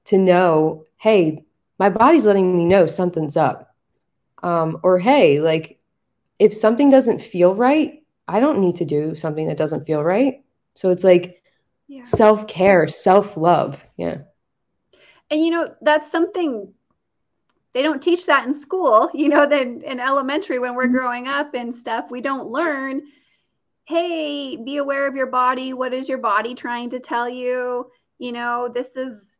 to 0.05 0.17
know, 0.17 0.85
hey, 0.97 1.44
my 1.79 1.89
body's 1.89 2.25
letting 2.25 2.55
me 2.55 2.65
know 2.65 2.85
something's 2.85 3.37
up. 3.37 3.75
Um, 4.43 4.79
or 4.83 4.99
hey, 4.99 5.39
like 5.39 5.79
if 6.39 6.53
something 6.53 6.89
doesn't 6.89 7.21
feel 7.21 7.55
right, 7.55 8.03
I 8.27 8.39
don't 8.39 8.59
need 8.59 8.77
to 8.77 8.85
do 8.85 9.15
something 9.15 9.47
that 9.47 9.57
doesn't 9.57 9.85
feel 9.85 10.03
right. 10.03 10.43
So 10.75 10.89
it's 10.89 11.03
like 11.03 11.41
Yeah. 11.87 12.03
self 12.03 12.47
care, 12.47 12.87
self 12.87 13.37
love. 13.37 13.85
Yeah. 13.97 14.19
And 15.31 15.43
you 15.43 15.51
know, 15.51 15.73
that's 15.81 16.11
something 16.11 16.73
they 17.73 17.81
don't 17.81 18.01
teach 18.01 18.25
that 18.27 18.47
in 18.47 18.53
school. 18.53 19.09
You 19.13 19.29
know, 19.29 19.45
then 19.47 19.81
in 19.85 19.99
elementary 19.99 20.59
when 20.59 20.75
we're 20.75 20.87
Mhm. 20.87 20.91
growing 20.91 21.27
up 21.27 21.53
and 21.53 21.75
stuff, 21.75 22.09
we 22.11 22.21
don't 22.21 22.47
learn, 22.49 23.03
hey, 23.85 24.55
be 24.57 24.77
aware 24.77 25.07
of 25.07 25.15
your 25.15 25.27
body. 25.27 25.73
What 25.73 25.93
is 25.93 26.09
your 26.09 26.17
body 26.19 26.55
trying 26.55 26.89
to 26.91 26.99
tell 26.99 27.29
you? 27.29 27.89
You 28.17 28.31
know, 28.31 28.69
this 28.73 28.95
is 28.95 29.37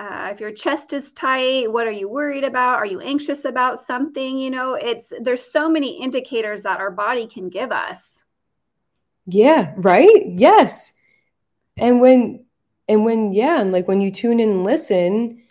uh, 0.00 0.30
if 0.32 0.40
your 0.40 0.50
chest 0.50 0.94
is 0.94 1.12
tight, 1.12 1.70
what 1.70 1.86
are 1.86 1.92
you 1.92 2.08
worried 2.08 2.42
about? 2.42 2.76
Are 2.76 2.86
you 2.86 3.00
anxious 3.00 3.44
about 3.44 3.80
something? 3.80 4.38
You 4.38 4.50
know, 4.50 4.72
it's 4.72 5.12
there's 5.20 5.52
so 5.52 5.68
many 5.68 6.00
indicators 6.02 6.62
that 6.62 6.80
our 6.80 6.90
body 6.90 7.26
can 7.26 7.50
give 7.50 7.70
us. 7.70 8.24
Yeah, 9.26 9.74
right? 9.76 10.24
Yes. 10.26 10.94
And 11.76 12.00
when 12.00 12.46
and 12.88 13.04
when 13.04 13.34
yeah, 13.34 13.60
and 13.60 13.72
like 13.72 13.88
when 13.88 14.00
you 14.00 14.10
tune 14.10 14.40
in 14.40 14.48
and 14.48 14.64
listen, 14.64 15.42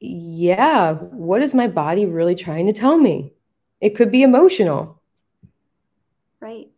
yeah, 0.00 0.94
what 0.94 1.42
is 1.42 1.54
my 1.54 1.68
body 1.68 2.06
really 2.06 2.34
trying 2.34 2.64
to 2.64 2.72
tell 2.72 2.96
me? 2.96 3.34
It 3.78 3.90
could 3.90 4.10
be 4.10 4.22
emotional. 4.22 5.02
Right. 6.40 6.68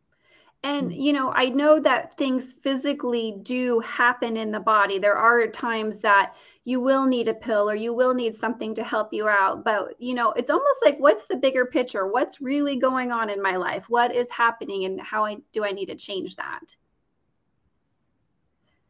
And, 0.66 0.90
Mm. 0.90 1.00
you 1.00 1.12
know, 1.12 1.30
I 1.32 1.49
know 1.50 1.78
that 1.80 2.14
things 2.16 2.54
physically 2.54 3.38
do 3.42 3.78
happen 3.80 4.37
in 4.37 4.50
the 4.50 4.58
body. 4.58 4.99
There 4.99 5.14
are 5.14 5.46
times 5.46 5.99
that 5.99 6.35
you 6.64 6.80
will 6.80 7.06
need 7.06 7.28
a 7.28 7.35
pill 7.35 7.70
or 7.70 7.76
you 7.76 7.94
will 7.94 8.14
need 8.14 8.35
something 8.35 8.75
to 8.75 8.82
help 8.82 9.12
you 9.12 9.28
out. 9.28 9.62
But, 9.64 9.94
you 10.00 10.14
know, 10.14 10.32
it's 10.32 10.50
almost 10.50 10.80
like 10.85 10.99
what's 10.99 11.26
the 11.26 11.37
bigger 11.37 11.66
picture? 11.66 12.08
What's 12.08 12.40
really 12.40 12.76
going 12.78 13.12
on 13.12 13.30
in 13.30 13.40
my 13.40 13.56
life? 13.56 13.88
What 13.88 14.12
is 14.12 14.28
happening 14.30 14.85
and 14.87 15.00
how 15.00 15.25
I, 15.25 15.37
do 15.52 15.64
I 15.64 15.70
need 15.70 15.87
to 15.87 15.94
change 15.94 16.35
that? 16.37 16.76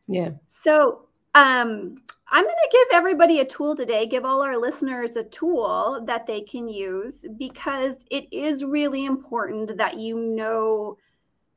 Yeah. 0.08 0.30
So, 0.48 1.08
um, 1.34 2.02
I'm 2.28 2.44
going 2.44 2.56
to 2.56 2.70
give 2.72 2.88
everybody 2.92 3.40
a 3.40 3.44
tool 3.44 3.76
today, 3.76 4.06
give 4.06 4.24
all 4.24 4.42
our 4.42 4.56
listeners 4.56 5.16
a 5.16 5.24
tool 5.24 6.02
that 6.06 6.26
they 6.26 6.40
can 6.40 6.68
use 6.68 7.26
because 7.36 7.98
it 8.10 8.32
is 8.32 8.64
really 8.64 9.04
important 9.04 9.76
that 9.76 9.98
you 9.98 10.18
know 10.18 10.96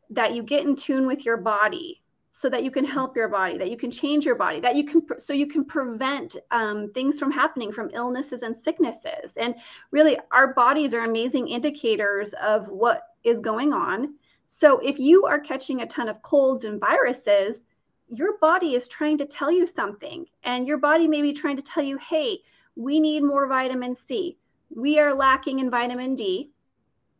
that 0.10 0.34
you 0.34 0.44
get 0.44 0.66
in 0.66 0.76
tune 0.76 1.06
with 1.06 1.26
your 1.26 1.38
body 1.38 2.02
so 2.32 2.50
that 2.50 2.64
you 2.64 2.72
can 2.72 2.86
help 2.86 3.16
your 3.16 3.28
body, 3.28 3.58
that 3.58 3.70
you 3.70 3.78
can 3.78 3.92
change 3.92 4.26
your 4.26 4.36
body, 4.36 4.60
that 4.60 4.76
you 4.76 4.86
can, 4.86 5.02
so 5.20 5.34
you 5.34 5.48
can 5.48 5.66
prevent 5.66 6.38
um, 6.52 6.92
things 6.94 7.20
from 7.20 7.32
happening 7.32 7.72
from 7.72 7.90
illnesses 7.94 8.44
and 8.44 8.56
sicknesses. 8.56 9.34
And 9.36 9.56
really, 9.92 10.18
our 10.32 10.54
bodies 10.54 10.94
are 10.94 11.02
amazing 11.02 11.48
indicators 11.48 12.34
of 12.42 12.68
what 12.70 13.04
is 13.24 13.40
going 13.42 13.74
on. 13.74 14.16
So 14.48 14.80
if 14.80 15.00
you 15.00 15.26
are 15.26 15.40
catching 15.40 15.82
a 15.82 15.88
ton 15.88 16.08
of 16.08 16.22
colds 16.22 16.64
and 16.64 16.80
viruses, 16.80 17.66
your 18.08 18.38
body 18.40 18.74
is 18.74 18.88
trying 18.88 19.18
to 19.20 19.26
tell 19.26 19.52
you 19.52 19.66
something, 19.66 20.26
and 20.44 20.68
your 20.68 20.78
body 20.78 21.08
may 21.08 21.22
be 21.22 21.34
trying 21.34 21.58
to 21.58 21.62
tell 21.62 21.84
you, 21.84 21.98
hey, 21.98 22.40
we 22.76 23.00
need 23.00 23.22
more 23.22 23.48
vitamin 23.48 23.94
C. 23.94 24.38
We 24.74 25.00
are 25.00 25.14
lacking 25.14 25.60
in 25.60 25.70
vitamin 25.70 26.16
D. 26.16 26.52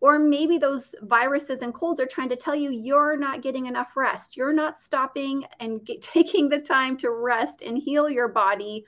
Or 0.02 0.18
maybe 0.18 0.58
those 0.58 0.96
viruses 1.02 1.60
and 1.60 1.74
colds 1.74 2.00
are 2.00 2.06
trying 2.06 2.30
to 2.30 2.36
tell 2.36 2.56
you 2.56 2.70
you're 2.72 3.18
not 3.18 3.42
getting 3.42 3.66
enough 3.66 3.98
rest. 3.98 4.38
You're 4.38 4.54
not 4.54 4.78
stopping 4.78 5.46
and 5.60 5.84
get, 5.86 6.02
taking 6.14 6.50
the 6.50 6.62
time 6.62 6.98
to 6.98 7.12
rest 7.12 7.62
and 7.62 7.78
heal 7.78 8.10
your 8.10 8.30
body 8.30 8.86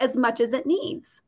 as 0.00 0.16
much 0.16 0.40
as 0.40 0.52
it 0.52 0.66
needs. 0.66 1.22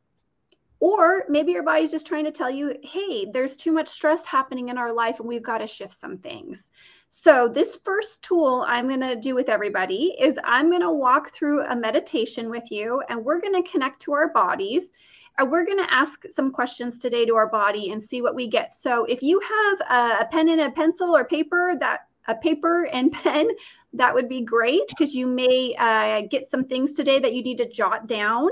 Or 0.81 1.25
maybe 1.29 1.53
your 1.53 1.65
body's 1.65 1.91
just 1.91 2.07
trying 2.07 2.25
to 2.25 2.31
tell 2.31 2.51
you, 2.51 2.77
hey, 2.85 3.27
there's 3.33 3.57
too 3.57 3.73
much 3.73 3.89
stress 3.89 4.25
happening 4.25 4.69
in 4.69 4.79
our 4.79 4.93
life 4.93 5.19
and 5.19 5.29
we've 5.29 5.43
got 5.43 5.59
to 5.59 5.67
shift 5.67 5.95
some 5.95 6.19
things. 6.19 6.71
So, 7.11 7.49
this 7.49 7.75
first 7.75 8.23
tool 8.23 8.65
I'm 8.69 8.87
going 8.87 9.01
to 9.01 9.17
do 9.17 9.35
with 9.35 9.49
everybody 9.49 10.15
is 10.21 10.39
I'm 10.45 10.69
going 10.69 10.83
to 10.83 10.93
walk 10.93 11.33
through 11.33 11.65
a 11.65 11.75
meditation 11.75 12.51
with 12.51 12.71
you 12.71 13.03
and 13.09 13.25
we're 13.25 13.41
going 13.41 13.61
to 13.61 13.69
connect 13.69 14.03
to 14.03 14.13
our 14.13 14.29
bodies. 14.29 14.93
And 15.39 15.51
we're 15.51 15.65
going 15.65 15.79
to 15.79 15.93
ask 15.93 16.25
some 16.31 16.51
questions 16.51 16.99
today 16.99 17.25
to 17.27 17.35
our 17.37 17.49
body 17.49 17.93
and 17.93 18.03
see 18.03 18.23
what 18.23 18.35
we 18.35 18.49
get. 18.49 18.75
So, 18.75 19.05
if 19.05 19.23
you 19.23 19.41
have 19.41 19.81
a, 19.81 20.25
a 20.25 20.29
pen 20.31 20.49
and 20.49 20.61
a 20.61 20.71
pencil 20.71 21.17
or 21.17 21.25
paper 21.25 21.75
that 21.79 22.01
a 22.27 22.35
paper 22.35 22.85
and 22.93 23.13
pen, 23.25 23.49
that 23.95 24.13
would 24.15 24.29
be 24.29 24.43
great 24.43 24.83
because 24.89 25.15
you 25.15 25.27
may 25.27 25.75
uh, 25.79 26.23
get 26.31 26.51
some 26.51 26.65
things 26.65 26.95
today 26.95 27.19
that 27.19 27.35
you 27.35 27.43
need 27.43 27.59
to 27.59 27.69
jot 27.69 28.07
down. 28.07 28.49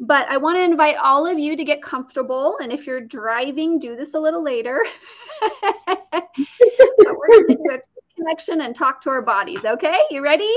But 0.00 0.26
I 0.28 0.36
want 0.36 0.56
to 0.56 0.64
invite 0.64 0.96
all 0.96 1.26
of 1.26 1.38
you 1.38 1.56
to 1.56 1.64
get 1.64 1.80
comfortable. 1.80 2.56
And 2.60 2.72
if 2.72 2.86
you're 2.86 3.00
driving, 3.00 3.78
do 3.78 3.94
this 3.94 4.14
a 4.14 4.18
little 4.18 4.42
later. 4.42 4.84
we're 5.62 7.28
going 7.28 7.46
to 7.46 7.54
do 7.54 7.70
a 7.72 7.78
connection 8.16 8.62
and 8.62 8.74
talk 8.74 9.00
to 9.02 9.10
our 9.10 9.22
bodies. 9.22 9.64
Okay, 9.64 9.96
you 10.10 10.24
ready? 10.24 10.52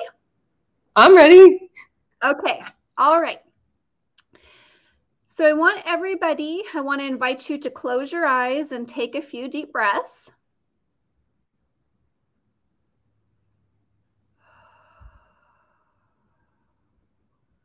I'm 0.96 1.16
ready. 1.16 1.70
Okay, 2.24 2.64
all 2.98 3.22
right. 3.22 3.40
So 5.36 5.46
I 5.46 5.52
want 5.52 5.82
everybody, 5.86 6.64
I 6.74 6.80
want 6.80 7.02
to 7.02 7.06
invite 7.06 7.50
you 7.50 7.58
to 7.58 7.70
close 7.70 8.10
your 8.10 8.26
eyes 8.26 8.72
and 8.72 8.88
take 8.88 9.16
a 9.16 9.22
few 9.22 9.50
deep 9.50 9.74
breaths. 9.74 10.32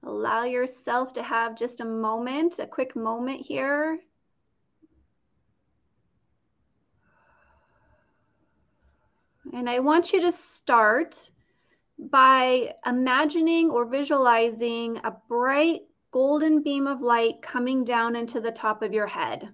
Allow 0.02 0.46
yourself 0.46 1.12
to 1.12 1.22
have 1.22 1.56
just 1.56 1.80
a 1.80 1.84
moment, 1.84 2.58
a 2.58 2.66
quick 2.66 2.96
moment 2.96 3.46
here. 3.46 4.00
And 9.52 9.70
I 9.70 9.78
want 9.78 10.12
you 10.12 10.22
to 10.22 10.32
start 10.32 11.30
by 11.96 12.74
imagining 12.84 13.70
or 13.70 13.84
visualizing 13.84 15.00
a 15.04 15.12
bright 15.28 15.82
golden 16.10 16.62
beam 16.62 16.86
of 16.86 17.00
light 17.00 17.40
coming 17.42 17.84
down 17.84 18.16
into 18.16 18.40
the 18.40 18.52
top 18.52 18.82
of 18.82 18.92
your 18.92 19.06
head. 19.06 19.48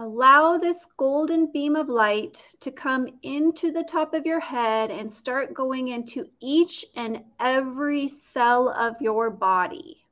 Allow 0.00 0.58
this 0.58 0.86
golden 0.96 1.50
beam 1.50 1.74
of 1.74 1.88
light 1.88 2.44
to 2.60 2.70
come 2.70 3.08
into 3.22 3.72
the 3.72 3.82
top 3.82 4.14
of 4.14 4.24
your 4.24 4.38
head 4.38 4.92
and 4.92 5.10
start 5.10 5.54
going 5.54 5.88
into 5.88 6.26
each 6.38 6.84
and 6.94 7.24
every 7.40 8.06
cell 8.06 8.68
of 8.68 9.00
your 9.00 9.28
body. 9.28 10.04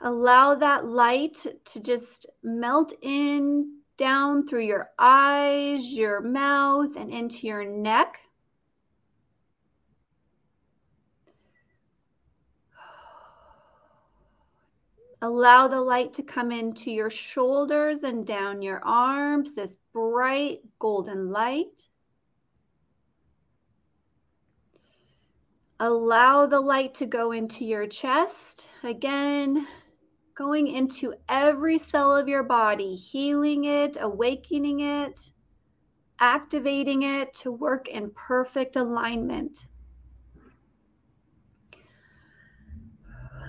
Allow 0.00 0.56
that 0.56 0.86
light 0.86 1.46
to 1.66 1.80
just 1.80 2.26
melt 2.42 2.92
in 3.00 3.77
down 3.98 4.46
through 4.46 4.64
your 4.64 4.88
eyes, 4.98 5.84
your 5.92 6.22
mouth, 6.22 6.96
and 6.96 7.10
into 7.10 7.46
your 7.46 7.64
neck. 7.64 8.18
Allow 15.20 15.66
the 15.66 15.80
light 15.80 16.12
to 16.14 16.22
come 16.22 16.52
into 16.52 16.92
your 16.92 17.10
shoulders 17.10 18.04
and 18.04 18.24
down 18.24 18.62
your 18.62 18.80
arms, 18.84 19.52
this 19.52 19.76
bright 19.92 20.60
golden 20.78 21.30
light. 21.30 21.88
Allow 25.80 26.46
the 26.46 26.60
light 26.60 26.94
to 26.94 27.06
go 27.06 27.32
into 27.32 27.64
your 27.64 27.88
chest. 27.88 28.68
Again, 28.84 29.66
going 30.38 30.68
into 30.68 31.12
every 31.28 31.78
cell 31.78 32.16
of 32.16 32.28
your 32.28 32.44
body, 32.44 32.94
healing 32.94 33.64
it, 33.64 33.96
awakening 34.00 34.78
it, 34.78 35.32
activating 36.20 37.02
it 37.02 37.34
to 37.34 37.50
work 37.50 37.88
in 37.88 38.08
perfect 38.12 38.76
alignment. 38.76 39.66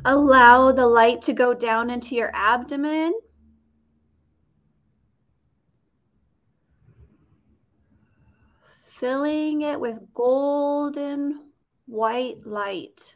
Allow 0.04 0.72
the 0.72 0.88
light 0.88 1.22
to 1.24 1.34
go 1.34 1.54
down 1.54 1.92
into 1.92 2.16
your 2.16 2.32
abdomen. 2.34 3.14
Filling 8.82 9.62
it 9.62 9.80
with 9.80 10.12
golden 10.16 11.52
white 11.86 12.48
light. 12.48 13.16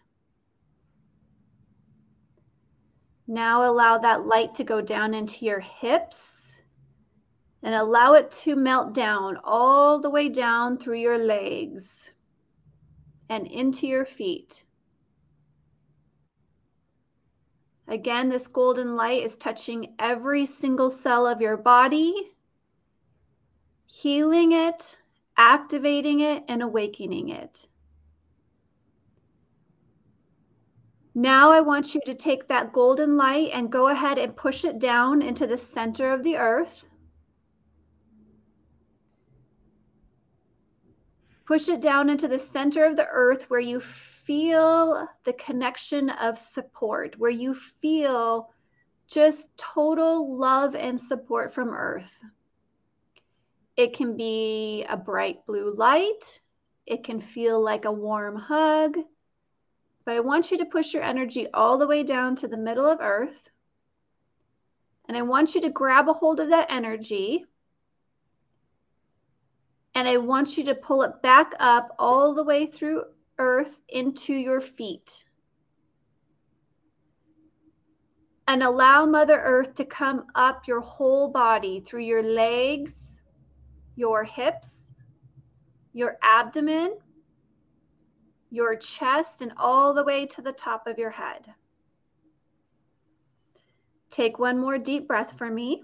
Now 3.27 3.69
allow 3.69 3.97
that 3.99 4.25
light 4.25 4.55
to 4.55 4.63
go 4.63 4.81
down 4.81 5.13
into 5.13 5.45
your 5.45 5.62
hips 5.62 6.62
and 7.62 7.73
allow 7.73 8.13
it 8.13 8.31
to 8.31 8.55
melt 8.55 8.93
down 8.93 9.39
all 9.43 10.01
the 10.01 10.09
way 10.09 10.27
down 10.27 10.77
through 10.77 10.99
your 10.99 11.17
legs 11.17 12.12
and 13.29 13.47
into 13.47 13.88
your 13.88 14.05
feet. 14.05 14.65
Again, 17.88 18.29
this 18.29 18.47
golden 18.47 18.95
light 18.95 19.23
is 19.23 19.38
touching 19.38 19.95
every 19.99 20.45
single 20.45 20.91
cell 20.91 21.25
of 21.25 21.41
your 21.41 21.57
body, 21.57 22.13
healing 23.86 24.51
it, 24.51 24.97
activating 25.38 26.19
it, 26.19 26.43
and 26.47 26.62
awakening 26.62 27.29
it. 27.29 27.67
Now 31.15 31.52
I 31.52 31.62
want 31.62 31.93
you 31.93 32.02
to 32.06 32.15
take 32.15 32.47
that 32.47 32.73
golden 32.73 33.17
light 33.17 33.52
and 33.54 33.71
go 33.71 33.88
ahead 33.88 34.17
and 34.17 34.36
push 34.36 34.65
it 34.65 34.80
down 34.80 35.21
into 35.21 35.45
the 35.45 35.58
center 35.58 36.12
of 36.12 36.23
the 36.23 36.38
earth. 36.38 36.86
Push 41.45 41.69
it 41.69 41.82
down 41.82 42.10
into 42.10 42.28
the 42.28 42.39
center 42.39 42.86
of 42.86 42.95
the 42.95 43.08
earth 43.08 43.49
where 43.49 43.60
you 43.60 43.80
feel 43.80 45.08
the 45.23 45.34
connection 45.34 46.10
of 46.10 46.38
support, 46.38 47.19
where 47.19 47.30
you 47.30 47.54
feel 47.54 48.49
just 49.08 49.56
total 49.58 50.36
love 50.36 50.73
and 50.76 50.99
support 50.99 51.54
from 51.54 51.69
earth. 51.69 52.10
It 53.76 53.93
can 53.93 54.17
be 54.17 54.86
a 54.89 54.97
bright 54.97 55.45
blue 55.45 55.76
light. 55.76 56.41
It 56.88 57.04
can 57.04 57.19
feel 57.19 57.62
like 57.62 57.86
a 57.86 57.91
warm 57.91 58.36
hug. 58.36 58.97
But 60.06 60.16
I 60.16 60.20
want 60.20 60.52
you 60.52 60.58
to 60.58 60.66
push 60.66 60.94
your 60.94 61.04
energy 61.04 61.48
all 61.54 61.78
the 61.78 61.88
way 61.88 62.04
down 62.04 62.36
to 62.38 62.48
the 62.48 62.58
middle 62.58 62.86
of 62.86 63.00
earth. 63.02 63.50
And 65.08 65.18
I 65.18 65.22
want 65.22 65.56
you 65.56 65.62
to 65.62 65.70
grab 65.70 66.10
a 66.10 66.13
hold 66.13 66.39
of 66.39 66.50
that 66.50 66.68
energy. 66.70 67.46
And 69.96 70.08
I 70.08 70.18
want 70.18 70.58
you 70.58 70.66
to 70.66 70.76
pull 70.76 71.04
it 71.04 71.22
back 71.22 71.54
up 71.60 71.96
all 72.00 72.34
the 72.34 72.44
way 72.44 72.66
through 72.66 73.04
earth 73.38 73.74
into 73.89 74.34
your 74.34 74.60
feet. 74.60 75.26
And 78.48 78.62
allow 78.62 79.06
Mother 79.06 79.39
Earth 79.42 79.76
to 79.76 79.86
come 79.86 80.26
up 80.36 80.68
your 80.68 80.82
whole 80.82 81.30
body 81.30 81.80
through 81.80 82.02
your 82.02 82.24
legs, 82.24 82.94
your 83.96 84.24
hips, 84.24 84.88
your 85.94 86.18
abdomen, 86.22 86.98
your 88.54 88.76
chest, 88.76 89.42
and 89.42 89.52
all 89.58 89.96
the 89.96 90.04
way 90.04 90.28
to 90.28 90.42
the 90.44 90.52
top 90.52 90.86
of 90.86 91.00
your 91.00 91.10
head. 91.10 91.52
Take 94.12 94.38
one 94.38 94.60
more 94.60 94.78
deep 94.78 95.08
breath 95.08 95.36
for 95.39 95.50
me. 95.50 95.84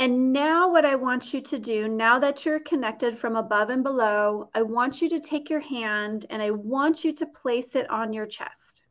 And 0.00 0.32
now, 0.32 0.72
what 0.72 0.84
I 0.84 0.96
want 0.96 1.32
you 1.32 1.40
to 1.40 1.58
do, 1.60 1.86
now 1.86 2.18
that 2.18 2.44
you're 2.44 2.58
connected 2.58 3.16
from 3.16 3.36
above 3.36 3.70
and 3.70 3.84
below, 3.84 4.50
I 4.52 4.62
want 4.62 5.00
you 5.00 5.08
to 5.10 5.20
take 5.20 5.50
your 5.50 5.60
hand 5.60 6.26
and 6.28 6.42
I 6.42 6.50
want 6.50 7.04
you 7.04 7.12
to 7.14 7.26
place 7.26 7.76
it 7.76 7.88
on 7.88 8.12
your 8.12 8.26
chest. 8.26 8.84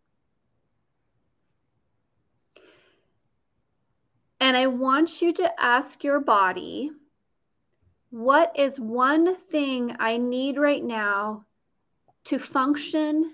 And 4.39 4.55
I 4.55 4.67
want 4.67 5.21
you 5.21 5.33
to 5.33 5.61
ask 5.61 6.05
your 6.05 6.21
body 6.21 6.91
what 8.15 8.53
is 8.55 8.79
one 8.79 9.35
thing 9.35 9.93
I 9.99 10.15
need 10.15 10.57
right 10.57 10.81
now 10.81 11.43
to 12.23 12.39
function 12.39 13.29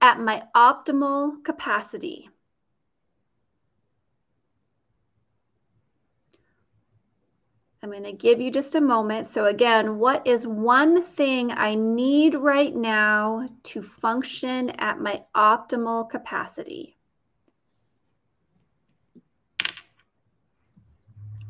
at 0.00 0.18
my 0.18 0.42
optimal 0.52 1.44
capacity? 1.44 2.28
I'm 7.84 7.90
going 7.92 8.02
to 8.02 8.12
give 8.12 8.40
you 8.40 8.50
just 8.50 8.74
a 8.74 8.80
moment. 8.80 9.28
So, 9.28 9.44
again, 9.44 10.00
what 10.00 10.26
is 10.26 10.44
one 10.44 11.04
thing 11.04 11.52
I 11.52 11.76
need 11.76 12.34
right 12.34 12.74
now 12.74 13.48
to 13.62 13.80
function 13.80 14.70
at 14.70 14.98
my 14.98 15.22
optimal 15.36 16.10
capacity? 16.10 16.96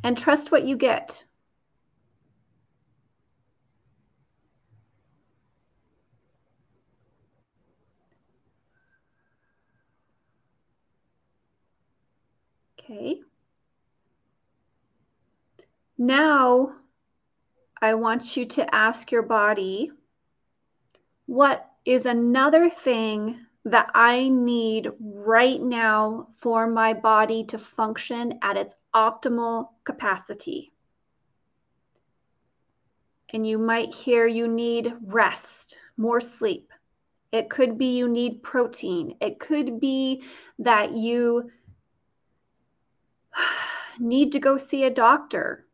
And 0.03 0.19
trust 0.19 0.53
what 0.53 0.67
you 0.67 0.77
get. 0.77 1.24
Okay. 12.85 13.21
Now, 15.97 16.77
I 17.81 17.95
want 17.95 18.37
you 18.37 18.45
to 18.45 18.75
ask 18.75 19.11
your 19.11 19.23
body 19.23 19.91
what 21.25 21.67
is 21.87 22.05
another 22.05 22.69
thing 22.69 23.39
that 23.65 23.91
I 23.95 24.29
need 24.29 24.91
right 25.01 25.61
now 25.61 26.29
for 26.37 26.67
my 26.67 26.93
body 26.93 27.45
to 27.45 27.59
function 27.59 28.39
at 28.43 28.59
its 28.59 28.75
optimal 28.95 29.69
capacity? 29.85 30.73
And 33.33 33.47
you 33.47 33.57
might 33.57 33.95
hear 33.95 34.27
you 34.27 34.47
need 34.47 34.93
rest, 35.07 35.79
more 35.97 36.21
sleep. 36.21 36.71
It 37.33 37.49
could 37.49 37.79
be 37.79 37.97
you 37.97 38.09
need 38.09 38.43
protein. 38.43 39.17
It 39.23 39.41
could 39.41 39.81
be 39.81 40.23
that 40.59 40.93
you 40.93 41.51
need 43.99 44.33
to 44.33 44.41
go 44.41 44.57
see 44.57 44.85
a 44.85 44.91
doctor. 44.91 45.67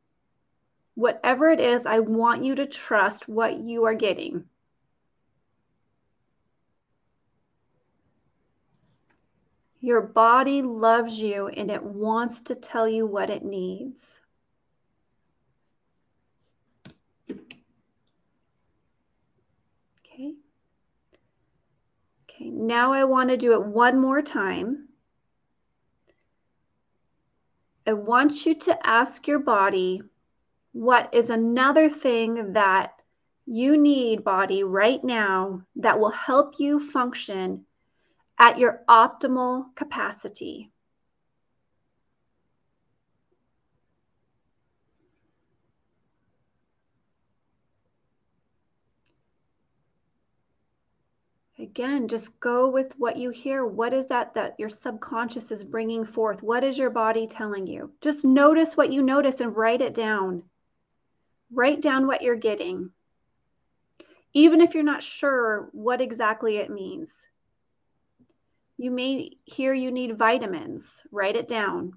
Whatever 0.95 1.51
it 1.51 1.61
is, 1.61 1.87
I 1.87 2.01
want 2.01 2.45
you 2.45 2.55
to 2.57 2.67
trust 2.67 3.29
what 3.29 3.59
you 3.59 3.85
are 3.85 3.95
getting. 3.95 4.45
Your 9.81 10.03
body 10.03 10.61
loves 10.61 11.19
you 11.19 11.49
and 11.49 11.71
it 11.71 11.83
wants 11.83 12.43
to 12.43 12.55
tell 12.55 12.87
you 12.87 13.07
what 13.07 13.31
it 13.31 13.43
needs. 13.43 14.21
Okay. 20.01 20.35
Okay, 22.29 22.51
now 22.51 22.93
I 22.93 23.05
want 23.05 23.31
to 23.31 23.39
do 23.39 23.55
it 23.55 23.65
one 23.65 23.99
more 23.99 24.21
time. 24.21 24.90
I 27.87 27.95
want 27.95 28.47
you 28.47 28.55
to 28.55 28.87
ask 28.87 29.27
your 29.27 29.39
body 29.39 30.03
what 30.73 31.13
is 31.15 31.31
another 31.31 31.89
thing 31.89 32.53
that 32.53 32.95
you 33.47 33.77
need, 33.77 34.23
body, 34.23 34.63
right 34.63 35.03
now 35.03 35.63
that 35.77 35.99
will 35.99 36.11
help 36.11 36.61
you 36.61 36.79
function 36.79 37.65
at 38.39 38.59
your 38.59 38.83
optimal 38.89 39.75
capacity. 39.75 40.71
Again, 51.61 52.09
just 52.09 52.41
go 52.41 52.71
with 52.71 52.95
what 52.97 53.19
you 53.19 53.29
hear. 53.29 53.67
What 53.67 53.93
is 53.93 54.07
that 54.07 54.33
that 54.33 54.59
your 54.59 54.71
subconscious 54.71 55.51
is 55.51 55.63
bringing 55.63 56.07
forth? 56.07 56.43
What 56.43 56.65
is 56.65 56.79
your 56.79 56.89
body 56.89 57.27
telling 57.27 57.67
you? 57.67 57.93
Just 58.01 58.25
notice 58.25 58.79
what 58.79 58.91
you 58.91 59.03
notice 59.03 59.41
and 59.43 59.55
write 59.55 59.83
it 59.83 59.93
down. 59.93 60.43
Write 61.53 61.83
down 61.83 62.07
what 62.07 62.23
you're 62.23 62.35
getting. 62.35 62.93
Even 64.33 64.63
if 64.63 64.73
you're 64.73 64.83
not 64.83 65.03
sure 65.03 65.69
what 65.73 66.01
exactly 66.01 66.57
it 66.57 66.71
means. 66.71 67.29
You 68.79 68.91
may 68.91 69.33
hear 69.45 69.75
you 69.75 69.91
need 69.91 70.17
vitamins. 70.17 71.03
Write 71.13 71.37
it 71.37 71.47
down. 71.47 71.93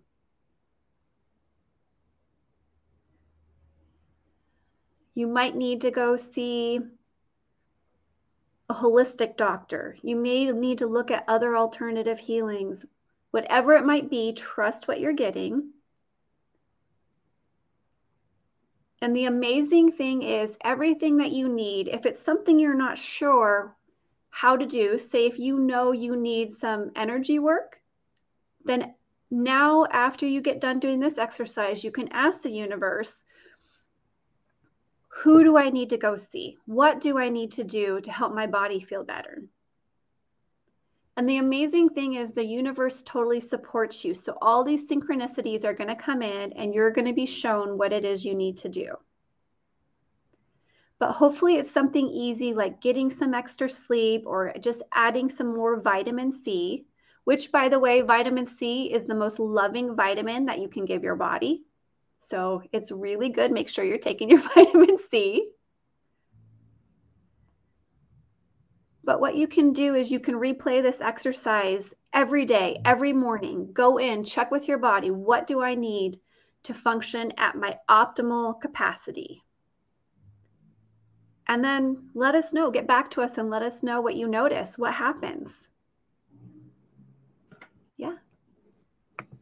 You 5.16 5.28
might 5.28 5.56
need 5.56 5.82
to 5.82 5.92
go 5.92 6.18
see 6.18 6.82
a 8.74 8.76
holistic 8.76 9.38
doctor. 9.38 9.96
You 10.02 10.16
may 10.16 10.52
need 10.52 10.80
to 10.80 10.88
look 10.88 11.12
at 11.12 11.26
other 11.28 11.56
alternative 11.56 12.18
healings. 12.18 12.86
Whatever 13.30 13.74
it 13.74 13.86
might 13.86 14.10
be, 14.10 14.34
trust 14.34 14.88
what 14.88 15.00
you're 15.00 15.14
getting. 15.14 15.70
And 19.02 19.16
the 19.16 19.26
amazing 19.26 19.92
thing 19.92 20.24
is, 20.24 20.58
everything 20.64 21.18
that 21.18 21.32
you 21.32 21.50
need, 21.50 21.88
if 21.88 22.06
it's 22.06 22.22
something 22.22 22.58
you're 22.58 22.74
not 22.74 22.98
sure 22.98 23.76
how 24.30 24.58
to 24.58 24.66
do, 24.66 24.98
say 24.98 25.28
if 25.28 25.38
you 25.38 25.60
know 25.60 25.92
you 25.92 26.16
need 26.16 26.52
some 26.52 26.92
energy 26.96 27.38
work, 27.38 27.80
then 28.66 28.96
now 29.30 29.86
after 29.92 30.26
you 30.26 30.42
get 30.42 30.62
done 30.62 30.80
doing 30.80 31.00
this 31.00 31.18
exercise, 31.20 31.84
you 31.84 31.92
can 31.92 32.08
ask 32.12 32.42
the 32.42 32.50
universe, 32.50 33.24
who 35.18 35.44
do 35.44 35.58
I 35.58 35.70
need 35.70 35.90
to 35.92 35.98
go 35.98 36.16
see? 36.16 36.58
What 36.66 37.00
do 37.00 37.18
I 37.18 37.30
need 37.30 37.52
to 37.54 37.64
do 37.64 38.02
to 38.02 38.12
help 38.12 38.34
my 38.34 38.48
body 38.48 38.80
feel 38.80 39.04
better? 39.04 39.44
And 41.16 41.30
the 41.30 41.38
amazing 41.38 41.90
thing 41.90 42.16
is, 42.16 42.32
the 42.32 42.44
universe 42.44 43.04
totally 43.04 43.40
supports 43.40 44.04
you. 44.04 44.16
So, 44.16 44.36
all 44.42 44.64
these 44.64 44.90
synchronicities 44.90 45.64
are 45.64 45.74
going 45.74 45.90
to 45.90 45.96
come 45.96 46.24
in, 46.24 46.54
and 46.54 46.74
you're 46.74 46.92
going 46.92 47.08
to 47.08 47.14
be 47.14 47.28
shown 47.28 47.78
what 47.78 47.94
it 47.94 48.04
is 48.04 48.26
you 48.26 48.34
need 48.34 48.58
to 48.58 48.70
do. 48.70 48.96
But 50.98 51.12
hopefully, 51.12 51.58
it's 51.58 51.70
something 51.70 52.08
easy 52.08 52.54
like 52.54 52.82
getting 52.82 53.12
some 53.12 53.36
extra 53.36 53.70
sleep 53.70 54.24
or 54.26 54.54
just 54.60 54.82
adding 54.92 55.30
some 55.30 55.54
more 55.54 55.80
vitamin 55.80 56.32
C, 56.32 56.88
which, 57.26 57.52
by 57.52 57.70
the 57.70 57.80
way, 57.80 58.02
vitamin 58.02 58.48
C 58.48 58.92
is 58.92 59.06
the 59.06 59.14
most 59.14 59.38
loving 59.38 59.96
vitamin 59.96 60.46
that 60.48 60.60
you 60.60 60.68
can 60.68 60.86
give 60.86 61.04
your 61.04 61.16
body. 61.16 61.64
So 62.24 62.64
it's 62.72 62.92
really 62.92 63.30
good. 63.30 63.52
Make 63.52 63.70
sure 63.70 63.84
you're 63.84 63.98
taking 63.98 64.30
your 64.30 64.40
vitamin 64.56 64.98
C. 65.12 65.50
But 69.04 69.20
what 69.20 69.36
you 69.36 69.48
can 69.48 69.74
do 69.74 69.96
is 69.96 70.12
you 70.12 70.20
can 70.20 70.36
replay 70.36 70.82
this 70.82 71.02
exercise 71.02 71.94
every 72.14 72.46
day, 72.46 72.80
every 72.86 73.12
morning. 73.12 73.74
Go 73.74 73.98
in, 73.98 74.24
check 74.24 74.50
with 74.50 74.68
your 74.68 74.78
body. 74.78 75.12
What 75.12 75.46
do 75.46 75.62
I 75.62 75.76
need 75.76 76.20
to 76.64 76.74
function 76.74 77.34
at 77.38 77.56
my 77.56 77.78
optimal 77.90 78.60
capacity? 78.62 79.44
And 81.48 81.62
then 81.62 82.10
let 82.14 82.36
us 82.36 82.54
know, 82.54 82.72
get 82.72 82.88
back 82.88 83.12
to 83.12 83.22
us 83.22 83.38
and 83.38 83.50
let 83.50 83.62
us 83.62 83.84
know 83.84 84.00
what 84.00 84.16
you 84.16 84.28
notice, 84.30 84.78
what 84.78 84.94
happens. 84.94 85.50
Yeah. 87.98 88.16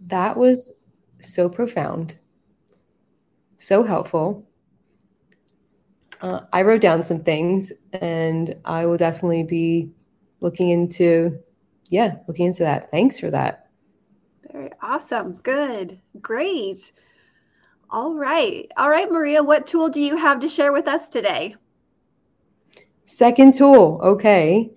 That 0.08 0.36
was 0.36 0.74
so 1.20 1.48
profound, 1.48 2.16
so 3.62 3.84
helpful. 3.84 4.48
Uh, 6.20 6.42
I 6.52 6.64
wrote 6.64 6.82
down 6.82 7.04
some 7.04 7.20
things 7.20 7.72
and 7.94 8.56
I 8.66 8.86
will 8.86 8.98
definitely 8.98 9.44
be 9.44 9.92
looking 10.40 10.70
into, 10.70 11.40
yeah, 11.90 12.16
looking 12.28 12.48
into 12.48 12.64
that. 12.64 12.90
Thanks 12.92 13.20
for 13.20 13.30
that. 13.30 13.70
Very 14.52 14.72
awesome. 14.82 15.34
Good. 15.44 16.00
Great. 16.22 16.92
All 17.90 18.16
right. 18.16 18.70
All 18.78 18.90
right, 18.90 19.12
Maria, 19.12 19.44
what 19.44 19.68
tool 19.68 19.90
do 19.90 20.02
you 20.02 20.16
have 20.16 20.40
to 20.40 20.50
share 20.50 20.74
with 20.74 20.88
us 20.88 21.08
today? 21.08 21.56
Second 23.06 23.54
tool. 23.54 24.00
Okay. 24.04 24.72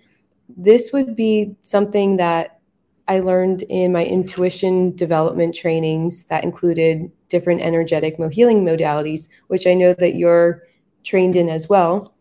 This 0.49 0.93
would 0.93 1.17
be 1.17 1.57
something 1.63 2.17
that 2.19 2.54
I 3.07 3.21
learned 3.21 3.63
in 3.63 3.93
my 3.93 4.05
intuition 4.05 4.97
development 4.97 5.55
trainings 5.55 6.25
that 6.25 6.45
included 6.45 7.11
different 7.29 7.61
energetic 7.61 8.17
healing 8.33 8.65
modalities, 8.65 9.29
which 9.49 9.67
I 9.67 9.75
know 9.75 9.93
that 9.95 10.15
you're 10.15 10.63
trained 11.03 11.37
in 11.37 11.49
as 11.49 11.69
well. 11.69 12.15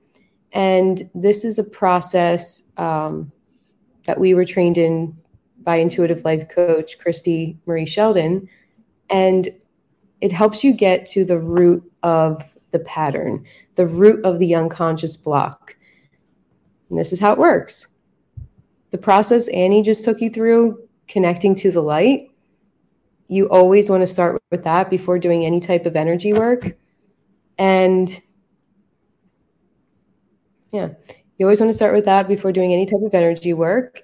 And 0.52 1.10
this 1.16 1.46
is 1.46 1.58
a 1.58 1.64
process 1.64 2.64
um, 2.78 3.32
that 4.06 4.20
we 4.20 4.34
were 4.34 4.46
trained 4.46 4.78
in 4.78 5.16
by 5.62 5.78
intuitive 5.78 6.26
life 6.26 6.50
coach 6.50 6.98
Christie 7.00 7.58
Marie 7.66 7.86
Sheldon. 7.86 8.48
And 9.10 9.50
it 10.20 10.32
helps 10.32 10.64
you 10.64 10.74
get 10.74 11.06
to 11.08 11.24
the 11.24 11.40
root 11.40 11.90
of 12.04 12.44
the 12.72 12.80
pattern, 12.80 13.46
the 13.76 13.88
root 13.88 14.24
of 14.26 14.40
the 14.40 14.54
unconscious 14.54 15.16
block. 15.16 15.76
And 16.90 17.00
this 17.00 17.14
is 17.14 17.20
how 17.20 17.32
it 17.32 17.40
works. 17.40 17.88
The 18.94 19.00
process 19.00 19.48
Annie 19.48 19.82
just 19.82 20.06
took 20.06 20.22
you 20.22 20.30
through, 20.30 20.78
connecting 21.08 21.56
to 21.56 21.72
the 21.72 21.82
light, 21.82 22.30
you 23.28 23.50
always 23.50 23.90
want 23.90 24.02
to 24.02 24.08
start 24.08 24.40
with 24.52 24.64
that 24.66 24.92
before 24.92 25.18
doing 25.18 25.44
any 25.44 25.60
type 25.60 25.88
of 25.88 25.96
energy 25.96 26.32
work. 26.32 26.78
And 27.58 28.22
yeah. 30.72 30.90
You 31.40 31.48
always 31.48 31.60
want 31.60 31.72
to 31.72 31.76
start 31.76 31.96
with 31.96 32.06
that 32.06 32.28
before 32.28 32.52
doing 32.52 32.72
any 32.72 32.86
type 32.86 33.02
of 33.04 33.16
energy 33.16 33.54
work. 33.54 34.04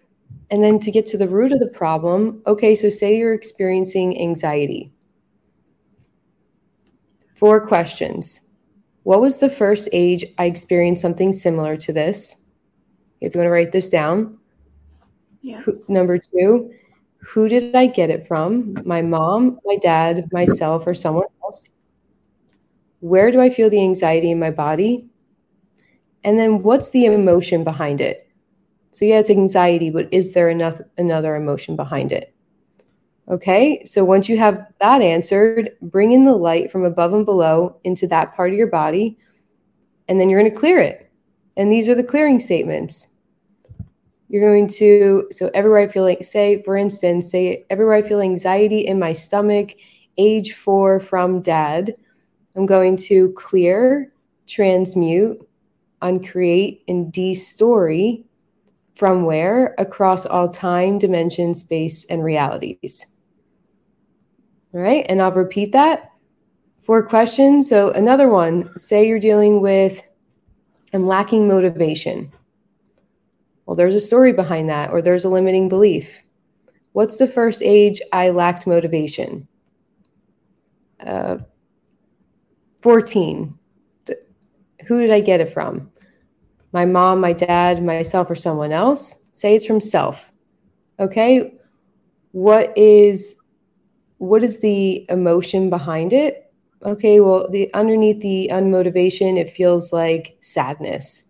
And 0.49 0.63
then 0.63 0.79
to 0.79 0.89
get 0.89 1.05
to 1.07 1.17
the 1.17 1.27
root 1.27 1.51
of 1.51 1.59
the 1.59 1.67
problem, 1.67 2.41
okay, 2.47 2.73
so 2.73 2.89
say 2.89 3.15
you're 3.15 3.35
experiencing 3.35 4.19
anxiety. 4.19 4.91
Four 7.35 7.63
questions. 7.63 8.41
What 9.03 9.21
was 9.21 9.37
the 9.37 9.51
first 9.51 9.87
age 9.93 10.25
I 10.39 10.45
experienced 10.45 11.03
something 11.03 11.31
similar 11.31 11.77
to 11.77 11.93
this? 11.93 12.37
If 13.21 13.35
you 13.35 13.39
want 13.39 13.45
to 13.45 13.51
write 13.51 13.71
this 13.71 13.89
down. 13.89 14.38
Yeah. 15.41 15.61
Who, 15.61 15.83
number 15.87 16.17
two, 16.17 16.73
who 17.19 17.47
did 17.47 17.75
I 17.75 17.87
get 17.87 18.09
it 18.09 18.27
from? 18.27 18.75
My 18.85 19.01
mom, 19.01 19.59
my 19.65 19.77
dad, 19.77 20.29
myself, 20.31 20.87
or 20.87 20.93
someone 20.93 21.25
else? 21.43 21.69
Where 23.01 23.31
do 23.31 23.39
I 23.39 23.49
feel 23.49 23.69
the 23.69 23.81
anxiety 23.81 24.31
in 24.31 24.39
my 24.39 24.51
body? 24.51 25.07
And 26.23 26.37
then 26.37 26.63
what's 26.63 26.89
the 26.91 27.05
emotion 27.05 27.63
behind 27.63 28.01
it? 28.01 28.29
So 28.91 29.05
yeah, 29.05 29.19
it's 29.19 29.29
anxiety, 29.29 29.89
but 29.89 30.11
is 30.11 30.33
there 30.33 30.49
enough 30.49 30.79
another 30.97 31.35
emotion 31.35 31.75
behind 31.75 32.11
it? 32.11 32.33
Okay, 33.29 33.85
so 33.85 34.03
once 34.03 34.27
you 34.27 34.37
have 34.39 34.65
that 34.79 35.01
answered, 35.01 35.77
bring 35.83 36.13
in 36.13 36.23
the 36.23 36.35
light 36.35 36.71
from 36.71 36.83
above 36.83 37.13
and 37.13 37.25
below 37.25 37.79
into 37.83 38.07
that 38.07 38.33
part 38.33 38.51
of 38.51 38.57
your 38.57 38.67
body, 38.67 39.17
and 40.07 40.19
then 40.19 40.29
you're 40.29 40.41
going 40.41 40.51
to 40.51 40.59
clear 40.59 40.79
it. 40.79 41.11
And 41.55 41.71
these 41.71 41.87
are 41.87 41.95
the 41.95 42.03
clearing 42.03 42.39
statements. 42.39 43.08
You're 44.29 44.47
going 44.47 44.67
to, 44.67 45.27
so 45.31 45.49
everywhere 45.55 45.79
I 45.79 45.87
feel 45.87 46.03
like, 46.03 46.23
say, 46.23 46.61
for 46.61 46.77
instance, 46.77 47.31
say, 47.31 47.65
everywhere 47.71 47.95
I 47.95 48.03
feel 48.03 48.21
anxiety 48.21 48.81
in 48.81 48.99
my 48.99 49.11
stomach, 49.11 49.71
age 50.17 50.53
four 50.53 50.99
from 50.99 51.41
dad, 51.41 51.95
I'm 52.55 52.67
going 52.67 52.95
to 52.97 53.31
clear, 53.33 54.13
transmute, 54.45 55.39
uncreate, 56.01 56.83
and 56.87 57.11
de-story 57.11 58.23
from 58.95 59.23
where 59.23 59.73
across 59.77 60.25
all 60.25 60.49
time, 60.49 60.99
dimension, 60.99 61.53
space, 61.53 62.05
and 62.05 62.23
realities. 62.23 63.07
All 64.73 64.81
right, 64.81 65.05
and 65.09 65.21
I'll 65.21 65.31
repeat 65.31 65.71
that. 65.71 66.11
Four 66.83 67.01
questions. 67.03 67.67
So 67.67 67.89
another 67.91 68.29
one, 68.29 68.69
say 68.77 69.07
you're 69.07 69.19
dealing 69.19 69.61
with, 69.61 70.01
I'm 70.93 71.07
lacking 71.07 71.47
motivation. 71.47 72.31
Well, 73.69 73.75
there's 73.75 73.93
a 73.93 73.99
story 73.99 74.33
behind 74.33 74.67
that, 74.71 74.89
or 74.89 74.99
there's 74.99 75.25
a 75.25 75.29
limiting 75.29 75.69
belief. 75.69 76.23
What's 76.93 77.19
the 77.19 77.27
first 77.27 77.61
age 77.61 78.01
I 78.11 78.31
lacked 78.31 78.65
motivation? 78.65 79.47
Uh, 80.99 81.37
14 82.81 83.59
who 84.87 85.01
did 85.01 85.11
I 85.11 85.19
get 85.19 85.39
it 85.39 85.53
from? 85.53 85.91
My 86.71 86.85
mom, 86.85 87.21
my 87.21 87.31
dad, 87.31 87.83
myself, 87.83 88.31
or 88.31 88.33
someone 88.33 88.71
else? 88.71 89.19
Say 89.33 89.53
it's 89.53 89.67
from 89.67 89.81
self. 89.81 90.31
Okay. 90.99 91.53
What 92.31 92.75
is 92.75 93.35
what 94.17 94.43
is 94.43 94.61
the 94.61 95.05
emotion 95.09 95.69
behind 95.69 96.11
it? 96.11 96.51
Okay, 96.81 97.19
well, 97.19 97.47
the 97.47 97.71
underneath 97.75 98.19
the 98.21 98.49
unmotivation, 98.51 99.37
it 99.37 99.51
feels 99.51 99.93
like 99.93 100.37
sadness. 100.39 101.28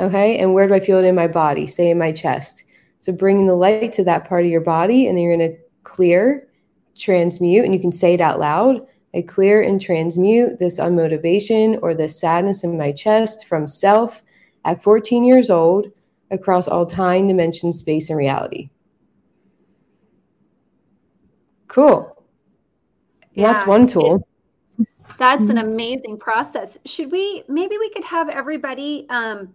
Okay, 0.00 0.38
and 0.38 0.54
where 0.54 0.68
do 0.68 0.74
I 0.74 0.80
feel 0.80 0.98
it 0.98 1.04
in 1.04 1.14
my 1.14 1.26
body? 1.26 1.66
Say 1.66 1.90
in 1.90 1.98
my 1.98 2.12
chest. 2.12 2.64
So 3.00 3.12
bringing 3.12 3.46
the 3.46 3.54
light 3.54 3.92
to 3.94 4.04
that 4.04 4.28
part 4.28 4.44
of 4.44 4.50
your 4.50 4.60
body, 4.60 5.06
and 5.06 5.16
then 5.16 5.24
you're 5.24 5.36
going 5.36 5.50
to 5.50 5.58
clear, 5.82 6.48
transmute, 6.96 7.64
and 7.64 7.74
you 7.74 7.80
can 7.80 7.92
say 7.92 8.14
it 8.14 8.20
out 8.20 8.38
loud. 8.38 8.86
I 9.14 9.22
clear 9.22 9.62
and 9.62 9.80
transmute 9.80 10.58
this 10.58 10.78
unmotivation 10.78 11.78
or 11.82 11.94
this 11.94 12.20
sadness 12.20 12.62
in 12.62 12.76
my 12.76 12.92
chest 12.92 13.46
from 13.48 13.66
self 13.66 14.22
at 14.64 14.82
14 14.82 15.24
years 15.24 15.50
old 15.50 15.86
across 16.30 16.68
all 16.68 16.84
time, 16.86 17.26
dimension, 17.26 17.72
space, 17.72 18.10
and 18.10 18.18
reality. 18.18 18.68
Cool. 21.68 22.24
Yeah, 23.32 23.52
that's 23.52 23.66
one 23.66 23.86
tool. 23.86 24.26
That's 25.18 25.42
an 25.42 25.48
mm-hmm. 25.48 25.58
amazing 25.58 26.18
process. 26.18 26.78
Should 26.84 27.10
we, 27.10 27.44
maybe 27.48 27.78
we 27.78 27.90
could 27.90 28.04
have 28.04 28.28
everybody 28.28 29.06
um, 29.10 29.54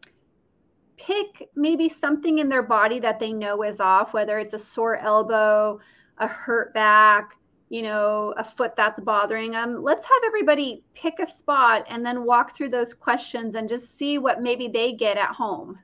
pick 0.97 1.49
maybe 1.55 1.89
something 1.89 2.39
in 2.39 2.49
their 2.49 2.63
body 2.63 2.99
that 2.99 3.19
they 3.19 3.33
know 3.33 3.63
is 3.63 3.79
off, 3.79 4.13
whether 4.13 4.39
it's 4.39 4.53
a 4.53 4.59
sore 4.59 4.97
elbow, 4.97 5.79
a 6.19 6.27
hurt 6.27 6.73
back, 6.73 7.37
you 7.69 7.81
know, 7.81 8.33
a 8.37 8.43
foot 8.43 8.75
that's 8.75 8.99
bothering 8.99 9.51
them. 9.51 9.81
Let's 9.83 10.05
have 10.05 10.21
everybody 10.25 10.83
pick 10.93 11.19
a 11.19 11.25
spot 11.25 11.85
and 11.89 12.05
then 12.05 12.23
walk 12.23 12.55
through 12.55 12.69
those 12.69 12.93
questions 12.93 13.55
and 13.55 13.67
just 13.67 13.97
see 13.97 14.17
what 14.19 14.41
maybe 14.41 14.67
they 14.67 14.93
get 14.93 15.17
at 15.17 15.29
home. 15.29 15.79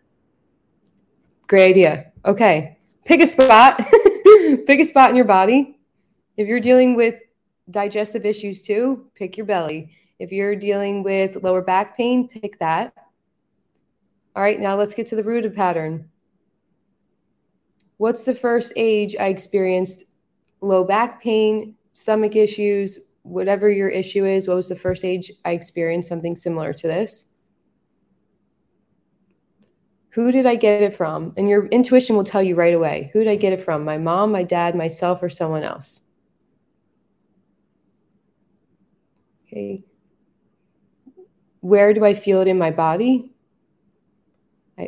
Great 1.47 1.71
idea. 1.71 2.11
Okay. 2.25 2.77
Pick 3.05 3.21
a 3.21 3.27
spot. 3.27 3.77
pick 4.67 4.79
a 4.79 4.85
spot 4.85 5.09
in 5.09 5.15
your 5.15 5.25
body. 5.25 5.79
If 6.37 6.47
you're 6.47 6.59
dealing 6.59 6.95
with 6.95 7.21
digestive 7.71 8.25
issues 8.25 8.61
too, 8.61 9.07
pick 9.15 9.35
your 9.35 9.47
belly. 9.47 9.91
If 10.19 10.31
you're 10.31 10.55
dealing 10.55 11.01
with 11.01 11.43
lower 11.43 11.61
back 11.61 11.97
pain, 11.97 12.27
pick 12.27 12.59
that. 12.59 12.93
All 14.35 14.43
right, 14.43 14.59
now 14.59 14.77
let's 14.77 14.93
get 14.93 15.07
to 15.07 15.15
the 15.15 15.23
root 15.23 15.45
of 15.45 15.55
pattern. 15.55 16.09
What's 17.97 18.23
the 18.23 18.35
first 18.35 18.73
age 18.75 19.15
I 19.19 19.27
experienced 19.27 20.05
low 20.61 20.83
back 20.83 21.21
pain, 21.21 21.75
stomach 21.93 22.35
issues, 22.35 22.99
whatever 23.23 23.69
your 23.69 23.89
issue 23.89 24.25
is, 24.25 24.47
what 24.47 24.55
was 24.55 24.69
the 24.69 24.75
first 24.75 25.03
age 25.03 25.31
I 25.45 25.51
experienced 25.51 26.09
something 26.09 26.35
similar 26.35 26.73
to 26.73 26.87
this? 26.87 27.25
Who 30.11 30.31
did 30.31 30.45
I 30.45 30.55
get 30.55 30.81
it 30.81 30.95
from? 30.95 31.33
And 31.37 31.47
your 31.47 31.67
intuition 31.67 32.15
will 32.15 32.23
tell 32.23 32.41
you 32.41 32.55
right 32.55 32.73
away. 32.73 33.11
Who 33.13 33.19
did 33.19 33.29
I 33.29 33.35
get 33.35 33.53
it 33.53 33.61
from? 33.61 33.83
My 33.83 33.97
mom, 33.97 34.31
my 34.31 34.43
dad, 34.43 34.75
myself, 34.75 35.21
or 35.21 35.29
someone 35.29 35.63
else? 35.63 36.01
Okay. 39.45 39.77
Where 41.61 41.93
do 41.93 42.05
I 42.05 42.13
feel 42.13 42.41
it 42.41 42.47
in 42.47 42.57
my 42.57 42.71
body? 42.71 43.31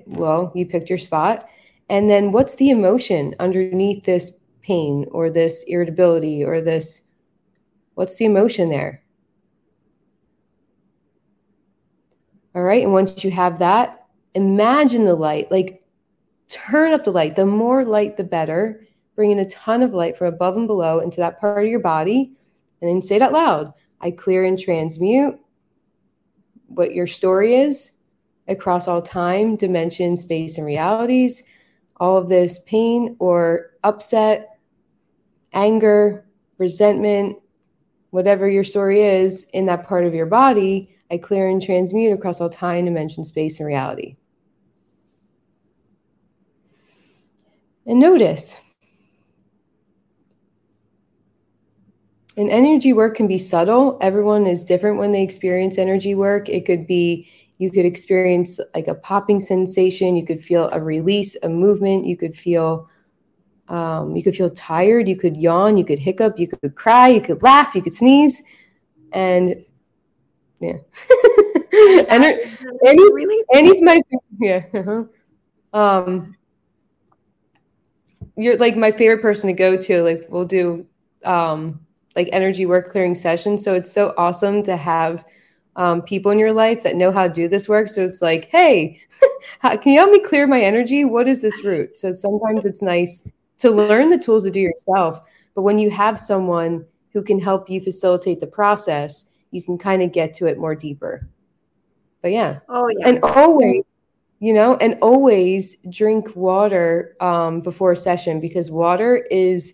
Well, 0.06 0.52
you 0.56 0.66
picked 0.66 0.90
your 0.90 0.98
spot. 0.98 1.50
And 1.90 2.10
then 2.10 2.32
what's 2.32 2.56
the 2.56 2.70
emotion 2.70 3.36
underneath 3.40 4.04
this 4.06 4.32
pain 4.62 5.08
or 5.12 5.30
this 5.30 5.64
irritability 5.68 6.44
or 6.44 6.62
this 6.62 7.02
what's 7.96 8.16
the 8.18 8.26
emotion 8.26 8.70
there 8.70 9.02
all 12.54 12.62
right 12.62 12.84
and 12.84 12.94
once 12.94 13.24
you 13.24 13.32
have 13.32 13.58
that 13.58 14.06
imagine 14.36 15.04
the 15.04 15.16
light 15.16 15.52
like 15.52 15.82
turn 16.52 16.92
up 16.92 17.06
the 17.06 17.12
light. 17.12 17.36
The 17.36 17.46
more 17.46 17.84
light, 17.86 18.18
the 18.18 18.24
better. 18.24 18.86
Bring 19.16 19.32
in 19.32 19.40
a 19.40 19.46
ton 19.46 19.82
of 19.82 19.94
light 19.94 20.18
from 20.18 20.28
above 20.28 20.58
and 20.58 20.68
below 20.68 21.00
into 21.00 21.18
that 21.18 21.40
part 21.40 21.64
of 21.64 21.70
your 21.70 21.80
body. 21.80 22.34
And 22.82 22.90
then 22.90 23.02
say 23.02 23.16
it 23.16 23.22
out 23.22 23.34
loud. 23.34 23.74
I 24.02 24.12
clear 24.12 24.44
and 24.44 24.60
transmute 24.60 25.40
what 26.68 26.94
your 26.94 27.08
story 27.08 27.56
is 27.56 27.98
across 28.48 28.88
all 28.88 29.02
time, 29.02 29.56
dimension, 29.56 30.16
space, 30.16 30.58
and 30.58 30.66
realities. 30.66 31.44
All 31.98 32.18
of 32.18 32.30
this 32.30 32.60
pain 32.60 33.16
or 33.20 33.72
upset, 33.84 34.58
anger, 35.54 36.26
resentment, 36.58 37.38
whatever 38.12 38.50
your 38.50 38.64
story 38.64 39.02
is 39.02 39.46
in 39.54 39.66
that 39.66 39.88
part 39.88 40.06
of 40.06 40.14
your 40.14 40.26
body, 40.26 40.96
I 41.10 41.18
clear 41.18 41.50
and 41.50 41.62
transmute 41.62 42.14
across 42.14 42.40
all 42.40 42.50
time, 42.50 42.86
dimension, 42.86 43.24
space, 43.24 43.60
and 43.60 43.68
reality. 43.68 44.16
And 47.86 48.00
notice. 48.00 48.58
And 52.38 52.50
energy 52.50 52.94
work 52.94 53.18
can 53.18 53.28
be 53.28 53.38
subtle. 53.38 53.98
Everyone 54.02 54.46
is 54.46 54.64
different 54.64 55.00
when 55.00 55.12
they 55.12 55.22
experience 55.22 55.78
energy 55.78 56.16
work. 56.16 56.48
It 56.48 56.66
could 56.66 56.88
be 56.88 57.30
you 57.62 57.70
could 57.70 57.86
experience 57.86 58.60
like 58.74 58.88
a 58.88 58.96
popping 58.96 59.38
sensation, 59.38 60.16
you 60.16 60.26
could 60.26 60.44
feel 60.44 60.68
a 60.74 60.82
release, 60.82 61.38
a 61.44 61.48
movement, 61.48 62.08
you 62.08 62.18
could 62.18 62.34
feel 62.34 62.90
um, 63.68 64.16
you 64.16 64.24
could 64.24 64.36
feel 64.36 64.50
tired, 64.50 65.08
you 65.08 65.16
could 65.16 65.38
yawn, 65.38 65.78
you 65.78 65.86
could 65.86 66.00
hiccup, 66.00 66.40
you 66.40 66.48
could 66.48 66.76
cry, 66.76 67.08
you 67.08 67.22
could 67.22 67.44
laugh, 67.44 67.76
you 67.76 67.84
could 67.84 67.94
sneeze, 67.94 68.42
and 69.12 69.64
yeah. 70.60 70.74
and 72.10 72.24
Annie's, 72.88 73.46
Annie's 73.54 73.82
my 73.84 74.02
yeah. 74.40 74.66
Uh-huh. 74.74 75.04
Um, 75.72 76.36
you're 78.38 78.58
like 78.58 78.76
my 78.76 78.92
favorite 78.92 79.22
person 79.22 79.48
to 79.50 79.54
go 79.54 79.78
to. 79.78 80.02
Like 80.02 80.26
we'll 80.30 80.46
do 80.46 80.88
um, 81.26 81.80
like 82.16 82.28
energy 82.32 82.66
work 82.66 82.88
clearing 82.90 83.14
sessions. 83.14 83.64
So 83.64 83.76
it's 83.76 83.92
so 83.92 84.16
awesome 84.18 84.64
to 84.64 84.76
have 84.76 85.24
um, 85.76 86.02
people 86.02 86.32
in 86.32 86.40
your 86.40 86.54
life 86.54 86.84
that 86.84 86.96
know 86.96 87.12
how 87.12 87.28
to 87.28 87.34
do 87.34 87.48
this 87.48 87.70
work. 87.70 87.88
So 87.88 88.04
it's 88.04 88.22
like, 88.22 88.46
hey, 88.46 89.00
how, 89.60 89.78
can 89.78 89.94
you 89.94 90.00
help 90.00 90.12
me 90.12 90.20
clear 90.20 90.48
my 90.48 90.62
energy? 90.62 91.06
What 91.06 91.28
is 91.28 91.42
this 91.42 91.64
root? 91.64 91.98
So 91.98 92.14
sometimes 92.14 92.66
it's 92.66 92.82
nice 92.82 93.30
to 93.60 93.72
learn 93.72 94.10
the 94.10 94.18
tools 94.18 94.44
to 94.44 94.52
do 94.52 94.60
yourself. 94.60 95.26
But 95.56 95.62
when 95.64 95.80
you 95.80 95.90
have 95.92 96.20
someone 96.20 96.86
who 97.14 97.22
can 97.22 97.40
help 97.40 97.70
you 97.70 97.82
facilitate 97.82 98.40
the 98.40 98.48
process, 98.48 99.26
you 99.52 99.62
can 99.62 99.78
kind 99.78 100.02
of 100.02 100.12
get 100.12 100.34
to 100.36 100.48
it 100.48 100.58
more 100.58 100.76
deeper. 100.76 101.28
But 102.22 102.32
yeah. 102.32 102.60
Oh, 102.70 102.90
yeah. 102.90 103.10
And 103.10 103.20
always, 103.24 103.84
you 104.40 104.54
know, 104.54 104.76
and 104.76 104.98
always 105.02 105.78
drink 105.90 106.36
water 106.36 107.16
um, 107.20 107.62
before 107.62 107.94
a 107.94 107.98
session 107.98 108.40
because 108.40 108.72
water 108.72 109.18
is 109.30 109.74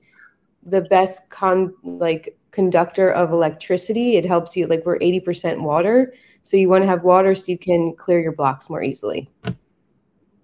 the 0.64 0.82
best 0.82 1.30
con 1.30 1.74
like 1.84 2.37
conductor 2.58 3.12
of 3.12 3.32
electricity. 3.32 4.18
It 4.18 4.26
helps 4.26 4.58
you 4.58 4.66
like 4.66 4.84
we're 4.84 4.98
80% 4.98 5.62
water. 5.62 6.12
So 6.42 6.58
you 6.58 6.70
want 6.70 6.82
to 6.82 6.88
have 6.88 7.04
water 7.04 7.36
so 7.36 7.52
you 7.52 7.58
can 7.60 7.94
clear 7.96 8.20
your 8.20 8.32
blocks 8.32 8.68
more 8.68 8.82
easily. 8.82 9.30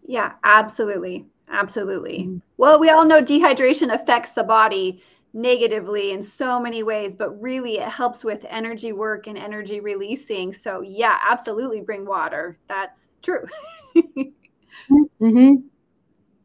Yeah, 0.05 0.33
absolutely. 0.43 1.25
Absolutely. 1.49 2.19
Mm-hmm. 2.19 2.37
Well, 2.57 2.79
we 2.79 2.91
all 2.91 3.03
know 3.03 3.19
dehydration 3.19 3.91
affects 3.91 4.29
the 4.33 4.43
body 4.43 5.01
negatively 5.33 6.11
in 6.11 6.21
so 6.21 6.59
many 6.59 6.83
ways, 6.83 7.15
but 7.15 7.31
really 7.41 7.79
it 7.79 7.89
helps 7.89 8.23
with 8.23 8.45
energy 8.47 8.91
work 8.91 9.25
and 9.25 9.35
energy 9.35 9.79
releasing. 9.79 10.53
So, 10.53 10.81
yeah, 10.81 11.17
absolutely 11.27 11.81
bring 11.81 12.05
water. 12.05 12.59
That's 12.67 13.17
true. 13.23 13.43
mm-hmm. 13.95 15.53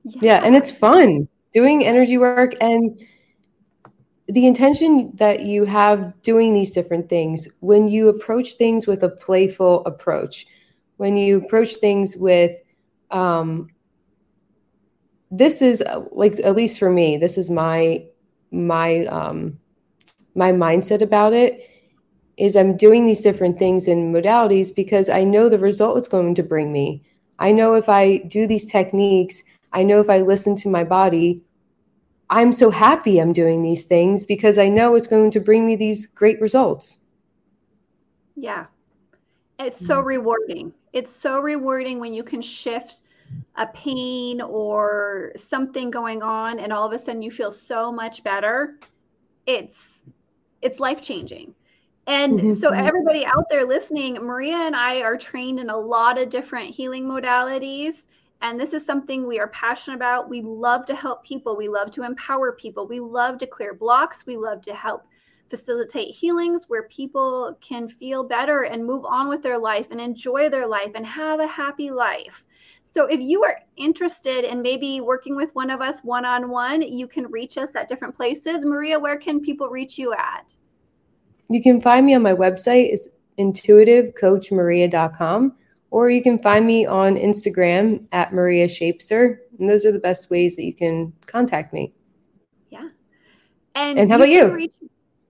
yeah. 0.05 0.21
yeah, 0.23 0.41
and 0.47 0.57
it's 0.57 0.71
fun 0.71 1.29
doing 1.53 1.85
energy 1.85 2.17
work 2.17 2.55
and 2.63 2.99
the 4.29 4.47
intention 4.47 5.11
that 5.15 5.41
you 5.41 5.65
have 5.65 6.21
doing 6.23 6.53
these 6.53 6.71
different 6.71 7.09
things 7.09 7.49
when 7.61 7.89
you 7.89 8.09
approach 8.09 8.55
things 8.55 8.87
with 8.87 9.03
a 9.03 9.09
playful 9.09 9.85
approach 9.87 10.47
when 10.99 11.17
you 11.17 11.39
approach 11.39 11.77
things 11.77 12.17
with 12.17 12.59
um, 13.11 13.69
this 15.31 15.63
is 15.63 15.83
like 16.13 16.39
at 16.41 16.57
least 16.57 16.79
for 16.79 16.91
me 16.91 17.17
this 17.17 17.39
is 17.39 17.51
my 17.51 18.05
my 18.51 19.05
um 19.07 19.59
my 20.35 20.53
mindset 20.53 21.03
about 21.03 21.33
it 21.33 21.61
is 22.37 22.57
i'm 22.57 22.77
doing 22.77 23.07
these 23.07 23.21
different 23.21 23.59
things 23.59 23.89
in 23.89 24.13
modalities 24.13 24.75
because 24.75 25.09
i 25.09 25.23
know 25.25 25.49
the 25.49 25.59
result 25.59 25.99
it's 25.99 26.09
going 26.09 26.35
to 26.35 26.43
bring 26.43 26.73
me. 26.73 27.03
I 27.41 27.53
know 27.53 27.75
if 27.75 27.89
i 27.89 28.19
do 28.29 28.47
these 28.47 28.65
techniques 28.65 29.45
i 29.73 29.83
know 29.83 30.01
if 30.01 30.09
i 30.09 30.19
listen 30.19 30.57
to 30.57 30.69
my 30.69 30.83
body 30.83 31.43
i'm 32.31 32.53
so 32.53 32.71
happy 32.71 33.19
i'm 33.19 33.33
doing 33.33 33.63
these 33.63 33.85
things 33.85 34.25
because 34.25 34.59
i 34.59 34.69
know 34.69 34.95
it's 34.95 35.07
going 35.07 35.31
to 35.31 35.41
bring 35.41 35.67
me 35.67 35.77
these 35.77 36.07
great 36.07 36.41
results 36.41 36.99
yeah 38.37 38.67
it's 39.59 39.85
so 39.85 40.03
mm. 40.03 40.07
rewarding 40.07 40.73
it's 40.93 41.15
so 41.15 41.41
rewarding 41.41 41.99
when 41.99 42.15
you 42.15 42.23
can 42.23 42.41
shift 42.41 43.03
a 43.57 43.67
pain 43.69 44.41
or 44.41 45.33
something 45.37 45.91
going 45.91 46.23
on 46.23 46.59
and 46.59 46.73
all 46.73 46.87
of 46.87 46.93
a 46.93 46.99
sudden 46.99 47.21
you 47.21 47.31
feel 47.31 47.51
so 47.51 47.93
much 47.93 48.23
better 48.25 48.79
it's 49.47 49.79
it's 50.63 50.81
life 50.81 51.01
changing 51.01 51.55
and 52.07 52.39
mm-hmm. 52.39 52.53
so 52.53 52.71
mm-hmm. 52.71 52.87
everybody 52.87 53.25
out 53.27 53.45
there 53.51 53.65
listening 53.65 54.15
maria 54.15 54.57
and 54.57 54.77
i 54.77 55.01
are 55.01 55.17
trained 55.17 55.59
in 55.59 55.71
a 55.71 55.77
lot 55.77 56.19
of 56.19 56.31
different 56.31 56.75
healing 56.75 57.05
modalities 57.05 58.07
and 58.41 58.59
this 58.59 58.73
is 58.73 58.85
something 58.85 59.27
we 59.27 59.41
are 59.41 59.49
passionate 59.49 59.97
about. 59.97 60.29
We 60.29 60.43
love 60.43 60.85
to 60.87 60.95
help 60.95 61.25
people. 61.25 61.57
We 61.57 61.69
love 61.69 61.91
to 61.93 62.05
empower 62.05 62.53
people. 62.53 62.87
We 62.87 63.01
love 63.01 63.39
to 63.39 63.47
clear 63.47 63.75
blocks. 63.75 64.27
We 64.27 64.37
love 64.37 64.63
to 64.63 64.75
help 64.75 65.07
facilitate 65.51 66.15
healings 66.15 66.69
where 66.69 66.85
people 66.85 67.59
can 67.61 67.89
feel 67.89 68.23
better 68.23 68.63
and 68.63 68.85
move 68.85 69.05
on 69.05 69.29
with 69.29 69.43
their 69.43 69.59
life 69.59 69.89
and 69.91 70.01
enjoy 70.01 70.49
their 70.51 70.69
life 70.69 70.93
and 70.95 71.07
have 71.07 71.41
a 71.41 71.47
happy 71.47 71.91
life. 71.91 72.45
So 72.85 73.07
if 73.07 73.21
you 73.21 73.43
are 73.45 73.59
interested 73.77 74.45
in 74.45 74.63
maybe 74.63 75.01
working 75.01 75.35
with 75.35 75.53
one 75.55 75.71
of 75.71 75.81
us 75.81 76.05
one 76.05 76.25
on 76.25 76.51
one, 76.51 76.83
you 76.83 77.09
can 77.09 77.29
reach 77.31 77.59
us 77.59 77.71
at 77.75 77.89
different 77.89 78.15
places. 78.15 78.65
Maria, 78.65 78.99
where 78.99 79.19
can 79.19 79.41
people 79.41 79.69
reach 79.69 79.99
you 79.99 80.15
at? 80.15 80.57
You 81.51 81.63
can 81.63 81.81
find 81.81 82.05
me 82.07 82.15
on 82.15 82.23
my 82.23 82.35
website. 82.35 82.93
Is 82.93 83.09
intuitivecoachmaria.com 83.39 85.57
or 85.91 86.11
you 86.11 86.23
can 86.23 86.39
find 86.39 86.67
me 86.67 86.87
on 86.87 87.17
Instagram 87.17 88.05
at 88.13 88.33
Maria 88.33 88.67
Shapester. 88.67 89.39
And 89.59 89.69
those 89.69 89.87
are 89.87 89.93
the 89.93 89.99
best 89.99 90.31
ways 90.31 90.57
that 90.57 90.65
you 90.65 90.75
can 90.75 91.13
contact 91.27 91.73
me. 91.73 91.93
Yeah. 92.71 92.89
And, 93.75 93.99
and 93.99 94.11
how 94.11 94.17
about 94.17 94.29
you? 94.29 94.49
Reach, 94.53 94.77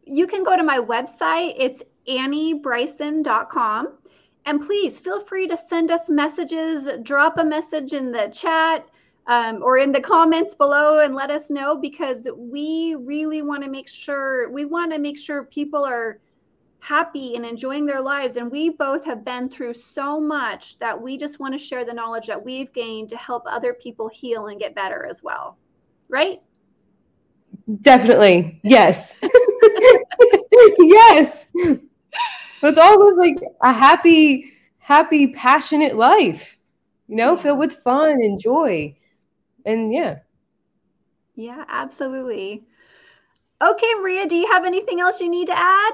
you 0.05 0.27
can 0.27 0.43
go 0.43 0.57
to 0.57 0.63
my 0.63 0.79
website. 0.79 1.55
It's 1.59 1.83
anniebryson.com 2.09 3.99
and 4.47 4.65
please 4.65 4.99
feel 4.99 5.21
free 5.21 5.47
to 5.47 5.57
send 5.57 5.91
us 5.91 6.09
messages, 6.09 6.89
drop 7.03 7.37
a 7.39 7.45
message 7.45 7.93
in 7.93 8.11
the 8.11 8.29
chat 8.33 8.89
um, 9.27 9.63
or 9.63 9.77
in 9.77 9.93
the 9.93 10.01
comments 10.01 10.55
below 10.55 11.05
and 11.05 11.15
let 11.15 11.31
us 11.31 11.51
know 11.51 11.77
because 11.77 12.27
we 12.35 12.97
really 12.99 13.43
want 13.43 13.63
to 13.63 13.69
make 13.69 13.89
sure 13.89 14.51
we 14.51 14.65
want 14.65 14.91
to 14.93 14.99
make 14.99 15.19
sure 15.19 15.45
people 15.45 15.85
are 15.85 16.19
happy 16.81 17.35
and 17.35 17.45
enjoying 17.45 17.87
their 17.87 18.01
lives. 18.01 18.37
And 18.37 18.51
we 18.51 18.71
both 18.71 19.05
have 19.05 19.25
been 19.25 19.49
through 19.49 19.75
so 19.75 20.21
much 20.21 20.79
that 20.79 21.01
we 21.01 21.17
just 21.17 21.41
want 21.41 21.55
to 21.55 21.59
share 21.59 21.85
the 21.85 21.93
knowledge 21.93 22.27
that 22.27 22.43
we've 22.43 22.73
gained 22.73 23.09
to 23.11 23.17
help 23.17 23.45
other 23.47 23.75
people 23.75 24.09
heal 24.09 24.47
and 24.47 24.61
get 24.61 24.75
better 24.75 25.07
as 25.07 25.23
well. 25.23 25.57
Right? 26.09 26.41
Definitely. 27.83 28.61
Yes. 28.63 29.17
yes. 30.79 31.47
Let's 32.63 32.79
all 32.79 32.99
live 32.99 33.17
like 33.17 33.37
a 33.63 33.73
happy, 33.73 34.53
happy, 34.79 35.29
passionate 35.29 35.97
life, 35.97 36.59
you 37.07 37.17
know, 37.17 37.37
filled 37.37 37.59
with 37.59 37.77
fun 37.77 38.11
and 38.11 38.41
joy. 38.41 38.97
And 39.67 39.93
yeah. 39.93 40.19
Yeah, 41.35 41.65
absolutely. 41.69 42.65
Okay, 43.61 43.95
Maria, 44.01 44.27
do 44.27 44.35
you 44.35 44.51
have 44.51 44.65
anything 44.65 45.01
else 45.01 45.21
you 45.21 45.29
need 45.29 45.47
to 45.47 45.59
add? 45.59 45.93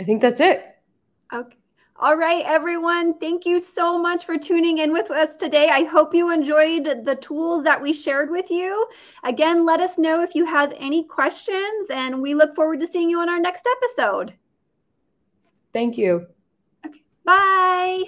I 0.00 0.04
think 0.04 0.22
that's 0.22 0.40
it. 0.40 0.64
Okay. 1.32 1.56
All 1.96 2.16
right, 2.16 2.42
everyone. 2.46 3.18
Thank 3.18 3.44
you 3.44 3.60
so 3.60 3.98
much 3.98 4.24
for 4.24 4.38
tuning 4.38 4.78
in 4.78 4.90
with 4.90 5.10
us 5.10 5.36
today. 5.36 5.68
I 5.68 5.84
hope 5.84 6.14
you 6.14 6.32
enjoyed 6.32 7.04
the 7.04 7.18
tools 7.20 7.62
that 7.64 7.82
we 7.82 7.92
shared 7.92 8.30
with 8.30 8.50
you. 8.50 8.86
Again, 9.22 9.66
let 9.66 9.80
us 9.80 9.98
know 9.98 10.22
if 10.22 10.34
you 10.34 10.46
have 10.46 10.72
any 10.78 11.04
questions, 11.04 11.90
and 11.90 12.22
we 12.22 12.32
look 12.32 12.56
forward 12.56 12.80
to 12.80 12.86
seeing 12.86 13.10
you 13.10 13.20
on 13.20 13.28
our 13.28 13.38
next 13.38 13.68
episode. 13.76 14.32
Thank 15.74 15.98
you. 15.98 16.26
Okay. 16.86 17.02
Bye. 17.26 18.04